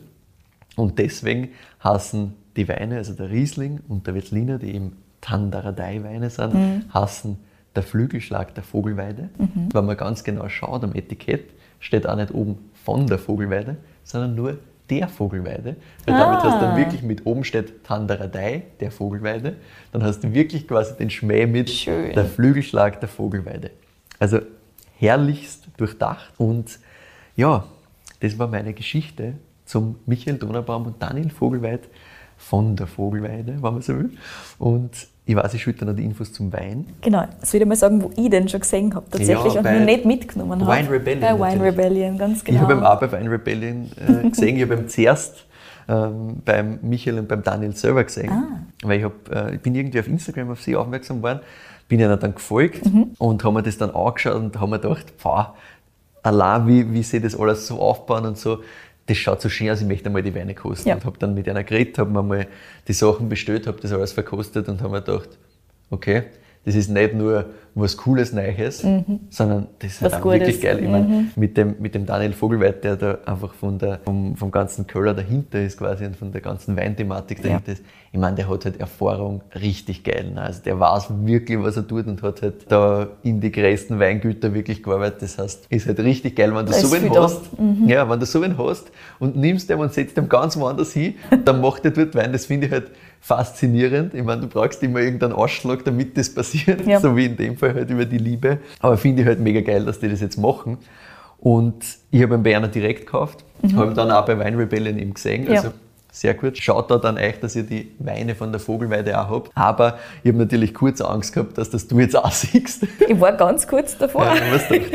[0.76, 6.86] Und deswegen hassen die Weine, also der Riesling und der Veltliner, die eben Tandaradei-Weine sind,
[6.90, 7.38] hassen
[7.76, 9.30] der Flügelschlag der Vogelweide.
[9.72, 14.34] Wenn man ganz genau schaut am Etikett, steht auch nicht oben von der Vogelweide, sondern
[14.34, 14.58] nur
[14.90, 15.76] der Vogelweide.
[16.04, 19.56] Weil damit hast du dann wirklich mit oben steht Tandaradei, der Vogelweide.
[19.92, 22.12] Dann hast du wirklich quasi den Schmäh mit Schön.
[22.12, 23.70] der Flügelschlag der Vogelweide.
[24.18, 24.40] Also
[24.96, 26.78] herrlichst durchdacht und
[27.36, 27.64] ja,
[28.20, 29.34] das war meine Geschichte
[29.64, 31.88] zum Michael Donaubaum und Daniel Vogelweid
[32.36, 34.10] von der Vogelweide, wenn man so will.
[34.58, 36.86] Und ich weiß, ich schütte noch die Infos zum Wein.
[37.02, 39.78] Genau, jetzt will ich mal sagen, wo ich den schon gesehen habe tatsächlich Ja, und
[39.78, 40.80] noch nicht mitgenommen habe.
[40.80, 41.78] Wine Rebellion Bei Wine natürlich.
[41.78, 42.56] Rebellion, ganz genau.
[42.56, 43.90] Ich habe ihn auch bei Wine Rebellion
[44.24, 44.56] äh, gesehen.
[44.56, 45.44] Ich habe ihn zuerst
[45.86, 48.30] ähm, beim Michael und beim Daniel selber gesehen.
[48.30, 48.62] Ah.
[48.82, 51.40] Weil ich, hab, äh, ich bin irgendwie auf Instagram auf sie aufmerksam geworden,
[51.88, 53.08] bin ihnen dann gefolgt mhm.
[53.18, 55.54] und haben mir das dann angeschaut und haben mir gedacht, pfah,
[56.22, 58.60] allein wie, wie sie das alles so aufbauen und so,
[59.08, 60.90] das schaut so schön aus, ich möchte einmal die Weine kosten.
[60.90, 60.94] Ja.
[60.94, 62.46] Und habe dann mit einer geredet, habe mir mal
[62.86, 65.30] die Sachen bestellt, habe das alles verkostet und habe mir gedacht,
[65.90, 66.24] okay,
[66.68, 69.20] das ist nicht nur was Cooles Neues, mhm.
[69.30, 70.80] sondern das ist halt wirklich geil.
[70.80, 70.92] Ich mhm.
[70.92, 74.86] meine, mit dem, mit dem Daniel Vogelweit, der da einfach von der, vom, vom ganzen
[74.86, 77.72] Köller dahinter ist quasi und von der ganzen Weinthematik dahinter ja.
[77.72, 80.32] ist, ich meine, der hat halt Erfahrung richtig geil.
[80.34, 80.42] Ne?
[80.42, 84.52] Also der weiß wirklich, was er tut und hat halt da in die größten Weingüter
[84.52, 85.22] wirklich gearbeitet.
[85.22, 87.58] Das heißt, ist halt richtig geil, wenn du so einen hast.
[87.58, 87.88] Mhm.
[87.88, 91.14] Ja, wenn du so einen hast und nimmst den und setzt den ganz woanders hin,
[91.46, 92.32] dann macht er dort Wein.
[92.32, 92.90] Das finde ich halt
[93.20, 94.14] faszinierend.
[94.14, 97.00] Ich meine, du brauchst immer irgendeinen Ausschlag, damit das passiert, ja.
[97.00, 98.58] so wie in dem Fall halt über die Liebe.
[98.80, 100.78] Aber finde ich halt mega geil, dass die das jetzt machen.
[101.38, 103.76] Und ich habe einen Berner direkt gekauft, mhm.
[103.76, 105.44] habe ihn dann auch bei Wine Rebellion eben gesehen.
[105.44, 105.56] Ja.
[105.56, 105.72] Also
[106.10, 106.58] sehr gut.
[106.58, 109.50] Schaut da dann euch, dass ihr die Weine von der Vogelweide auch habt.
[109.54, 112.86] Aber ich habe natürlich kurz Angst gehabt, dass das du jetzt auch siehst.
[113.06, 114.24] Ich war ganz kurz davor.
[114.24, 114.34] Ja,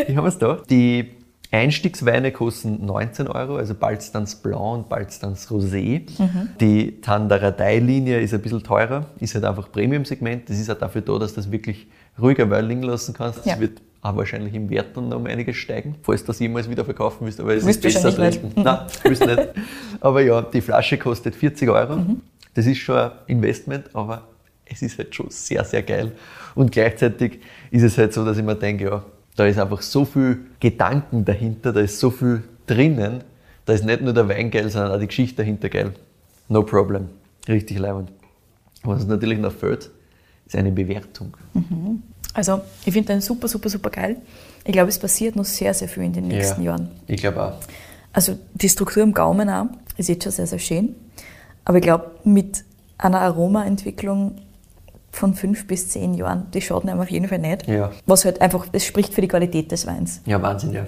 [0.07, 0.57] ich habe es da.
[0.69, 1.11] Die
[1.53, 6.01] Einstiegsweine kosten 19 Euro, also Balztanz Blanc und Balztanz Rosé.
[6.19, 6.49] Mhm.
[6.59, 10.49] Die Tandaradei-Linie ist ein bisschen teurer, ist halt einfach Premium-Segment.
[10.49, 11.85] Das ist halt dafür da, dass du das wirklich
[12.19, 13.39] ruhiger Wein liegen lassen kannst.
[13.39, 13.59] Das ja.
[13.59, 17.25] wird auch wahrscheinlich im Wert dann um einiges steigen, falls du das jemals wieder verkaufen
[17.25, 17.39] willst.
[17.39, 18.51] Aber es ist besser trinken.
[18.55, 19.39] Nein, willst nicht.
[20.01, 21.97] Aber ja, die Flasche kostet 40 Euro.
[21.97, 22.21] Mhm.
[22.55, 24.27] Das ist schon ein Investment, aber
[24.65, 26.11] es ist halt schon sehr, sehr geil.
[26.55, 27.39] Und gleichzeitig
[27.71, 29.03] ist es halt so, dass ich mir denke, ja,
[29.35, 33.23] da ist einfach so viel Gedanken dahinter, da ist so viel drinnen.
[33.65, 35.93] Da ist nicht nur der Wein geil, sondern auch die Geschichte dahinter geil.
[36.49, 37.09] No problem.
[37.47, 38.11] Richtig leibend.
[38.83, 39.89] Was es natürlich noch fehlt,
[40.45, 41.35] ist eine Bewertung.
[41.53, 42.03] Mhm.
[42.33, 44.17] Also ich finde den super, super, super geil.
[44.65, 46.89] Ich glaube, es passiert noch sehr, sehr viel in den nächsten ja, Jahren.
[47.07, 47.53] Ich glaube auch.
[48.11, 49.67] Also die Struktur im Gaumen auch
[49.97, 50.95] ist jetzt schon sehr, sehr schön.
[51.65, 52.63] Aber ich glaube, mit
[52.97, 54.35] einer Aromaentwicklung
[55.13, 57.67] von fünf bis zehn Jahren, die schaut einem auf jeden Fall nicht.
[57.67, 57.91] Ja.
[58.05, 60.21] Was halt einfach, es spricht für die Qualität des Weins.
[60.25, 60.85] Ja, Wahnsinn, ja.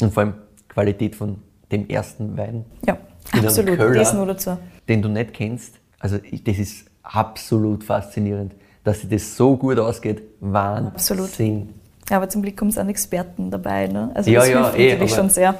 [0.00, 0.34] Und vor allem
[0.68, 1.36] Qualität von
[1.70, 2.64] dem ersten Wein.
[2.86, 2.98] Ja,
[3.32, 3.76] absolut.
[3.76, 4.56] Köller, das nur dazu.
[4.88, 5.74] Den du nicht kennst.
[5.98, 8.52] Also das ist absolut faszinierend
[8.84, 10.92] dass sich das so gut ausgeht, Wahnsinn.
[10.92, 11.30] Absolut.
[11.38, 13.86] Ja, aber zum Glück kommen es an Experten dabei.
[13.86, 14.10] Ne?
[14.14, 15.54] Also ja, das ja, hilft eh, natürlich schon sehr.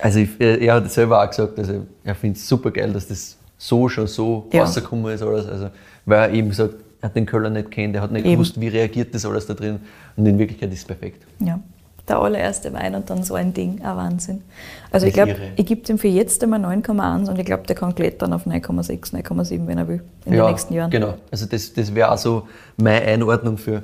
[0.00, 3.36] Also ich, er hat selber auch gesagt, also er findet es super geil, dass das
[3.56, 4.62] so schon so ja.
[4.62, 5.46] rausgekommen ist alles.
[5.46, 5.70] Also,
[6.06, 8.34] weil er eben sagt, hat den Kölner nicht kennt, er hat nicht eben.
[8.34, 9.80] gewusst, wie reagiert das alles da drin.
[10.16, 11.24] Und in Wirklichkeit ist es perfekt.
[11.38, 11.60] Ja
[12.08, 14.42] der allererste Wein und dann so ein Ding, ein Wahnsinn.
[14.90, 17.94] Also ich glaube, ich gebe dem für jetzt einmal 9,1 und ich glaube, der kann
[17.94, 20.90] klettern auf 9,6, 9,7, wenn er will, in ja, den nächsten Jahren.
[20.90, 21.14] genau.
[21.30, 23.82] Also das, das wäre auch so meine Einordnung für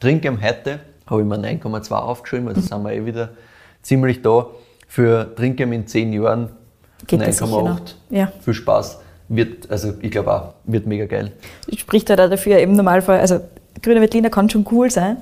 [0.00, 0.80] Trinken heute.
[1.06, 2.66] Habe ich mir 9,2 aufgeschrieben, also mhm.
[2.66, 3.30] sind wir eh wieder
[3.82, 4.46] ziemlich da.
[4.88, 6.50] Für Trinken in 10 Jahren
[7.06, 7.94] 9,8.
[8.10, 8.32] Ja.
[8.40, 9.00] Viel Spaß.
[9.28, 11.32] Wird, also ich glaube auch, wird mega geil.
[11.76, 13.40] Spricht halt auch dafür, im Normalfall, also
[13.82, 15.18] grüner Veltliner kann schon cool sein,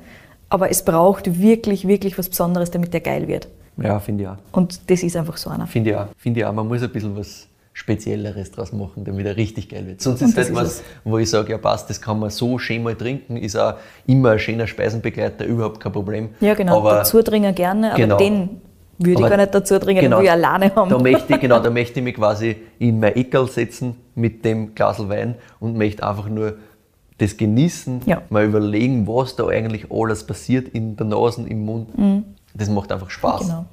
[0.48, 3.48] aber es braucht wirklich, wirklich was Besonderes, damit der geil wird.
[3.76, 4.36] Ja, finde ich auch.
[4.52, 5.66] Und das ist einfach so einer.
[5.66, 6.06] Finde ich auch.
[6.16, 6.52] Finde ich auch.
[6.52, 10.00] Man muss ein bisschen was Spezielleres draus machen, damit er richtig geil wird.
[10.00, 12.94] Sonst ist halt was, wo ich sage, ja passt, das kann man so schön mal
[12.94, 13.74] trinken, ist auch
[14.06, 16.28] immer ein schöner Speisenbegleiter, überhaupt kein Problem.
[16.40, 16.78] Ja, genau.
[16.78, 18.16] Aber, dazu trinken gerne, aber genau.
[18.16, 18.60] den
[18.98, 20.90] würde ich gar nicht dazu trinken, genau, will ich alleine haben.
[20.90, 24.74] Da möchte ich, genau, da möchte ich mich quasi in mein Eckerl setzen mit dem
[24.74, 26.54] Glas Wein und möchte einfach nur
[27.18, 28.22] das Genießen, ja.
[28.28, 31.96] mal überlegen, was da eigentlich alles passiert in der Nase, im Mund.
[31.96, 32.24] Mhm.
[32.54, 33.42] Das macht einfach Spaß.
[33.42, 33.64] Genau.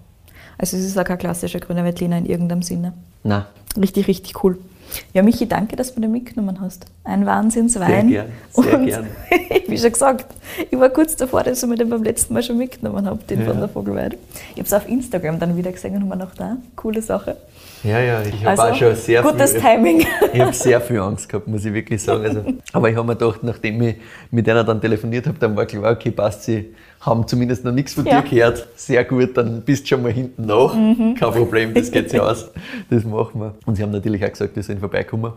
[0.58, 2.94] Also es ist auch kein klassischer grüner Veltliner in irgendeinem Sinne.
[3.24, 3.46] Nein.
[3.80, 4.60] Richtig, richtig cool.
[5.14, 6.86] Ja, Michi, danke, dass du den mitgenommen hast.
[7.04, 8.10] Ein Wahnsinnswein.
[8.10, 9.08] Sehr gern, sehr Und gern.
[9.68, 10.26] wie schon gesagt,
[10.70, 13.42] ich war kurz davor, dass ich mir den beim letzten Mal schon mitgenommen habe, den
[13.42, 13.48] ja.
[13.48, 14.18] von der Vogelweide.
[14.52, 17.38] Ich habe es auf Instagram dann wieder gesehen und habe mir gedacht, ah, coole Sache.
[17.84, 20.06] Ja, ja, ich habe also, auch schon sehr gutes viel, Timing.
[20.34, 22.24] Ich habe sehr viel Angst gehabt, muss ich wirklich sagen.
[22.26, 23.96] Also, aber ich habe mir gedacht, nachdem ich
[24.30, 27.96] mit einer dann telefoniert habe, dann war klar, okay, passt, sie haben zumindest noch nichts
[27.96, 28.22] von ja.
[28.22, 28.68] dir gehört.
[28.76, 30.76] Sehr gut, dann bist du schon mal hinten nach.
[30.76, 31.16] Mhm.
[31.16, 32.52] Kein Problem, das geht sich aus.
[32.90, 33.56] Das machen wir.
[33.66, 35.34] Und sie haben natürlich auch gesagt, wir sollen vorbeikommen.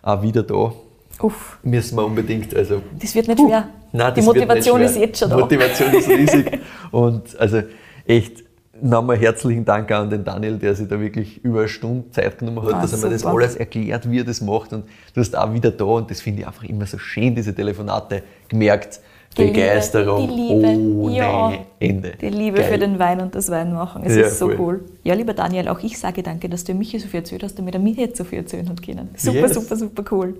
[0.00, 0.72] Auch wieder da.
[1.20, 1.58] Uff.
[1.62, 2.54] Müssen wir unbedingt.
[2.56, 3.68] Also, das wird nicht uh, schwer.
[3.92, 5.36] Nein, Die Motivation ist jetzt schon da.
[5.36, 6.58] Die Motivation ist riesig.
[6.90, 7.62] Und also
[8.06, 8.41] echt
[8.82, 12.62] nochmal herzlichen Dank an den Daniel, der sich da wirklich über eine Stunde Zeit genommen
[12.62, 14.72] hat, ah, dass er mir das alles erklärt, wie er das macht.
[14.72, 17.54] Und du hast auch wieder da, und das finde ich einfach immer so schön, diese
[17.54, 19.00] Telefonate, gemerkt,
[19.36, 20.68] die Begeisterung die Liebe.
[21.00, 22.12] ohne ja, Ende.
[22.20, 22.72] Die Liebe Geil.
[22.72, 24.04] für den Wein und das Weinmachen.
[24.04, 24.56] Es ja, ist so cool.
[24.58, 24.84] cool.
[25.04, 27.74] Ja, lieber Daniel, auch ich sage danke, dass du mich so viel erzählt hast, damit
[27.74, 29.08] er mir jetzt so viel erzählen hat können.
[29.16, 29.54] Super, yes.
[29.54, 30.34] super, super cool.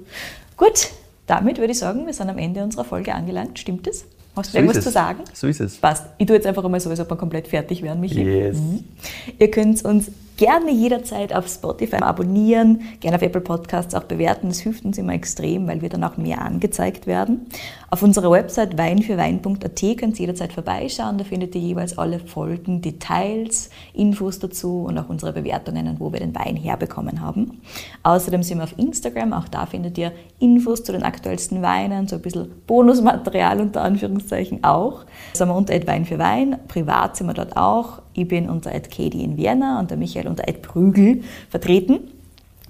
[0.57, 0.91] Gut,
[1.27, 3.59] damit würde ich sagen, wir sind am Ende unserer Folge angelangt.
[3.59, 4.05] Stimmt es?
[4.35, 5.25] Hast du so irgendwas zu sagen?
[5.35, 5.77] So ist es.
[5.77, 6.07] Passt.
[6.19, 8.23] Ich tue jetzt einfach einmal so, als ob wir komplett fertig wären, Michi.
[8.23, 8.57] Yes.
[8.57, 8.85] Mhm.
[9.39, 14.49] Ihr könnt uns gerne jederzeit auf Spotify abonnieren, gerne auf Apple Podcasts auch bewerten.
[14.49, 17.47] Das hilft uns immer extrem, weil wir dann auch mehr angezeigt werden.
[17.91, 21.19] Auf unserer Website weinfürwein.at könnt ihr jederzeit vorbeischauen.
[21.19, 26.21] Da findet ihr jeweils alle Folgen, Details, Infos dazu und auch unsere Bewertungen, wo wir
[26.21, 27.61] den Wein herbekommen haben.
[28.03, 29.33] Außerdem sind wir auf Instagram.
[29.33, 34.65] Auch da findet ihr Infos zu den aktuellsten Weinen, so ein bisschen Bonusmaterial unter Anführungszeichen
[34.65, 35.05] auch.
[35.35, 36.59] Sind wir unter Wein für Wein.
[36.69, 38.02] Privat sind wir dort auch.
[38.15, 42.01] Ich bin unter Katie in Vienna und der Michael unter Prügel vertreten.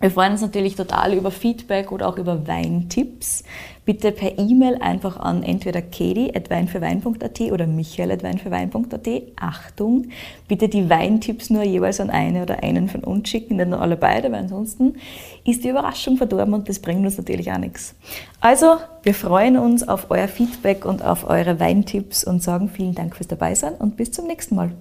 [0.02, 3.44] Wir freuen uns natürlich total über Feedback oder auch über Weintipps.
[3.84, 9.08] Bitte per E-Mail einfach an entweder katie.weinfürwein.at oder michael.weinfürwein.at.
[9.36, 10.08] Achtung,
[10.48, 14.32] bitte die Weintipps nur jeweils an eine oder einen von uns schicken, nur alle beide,
[14.32, 14.96] weil ansonsten
[15.44, 17.94] ist die Überraschung verdorben und das bringt uns natürlich auch nichts.
[18.40, 23.14] Also, wir freuen uns auf euer Feedback und auf eure Weintipps und sagen vielen Dank
[23.14, 24.72] fürs Dabeisein und bis zum nächsten Mal.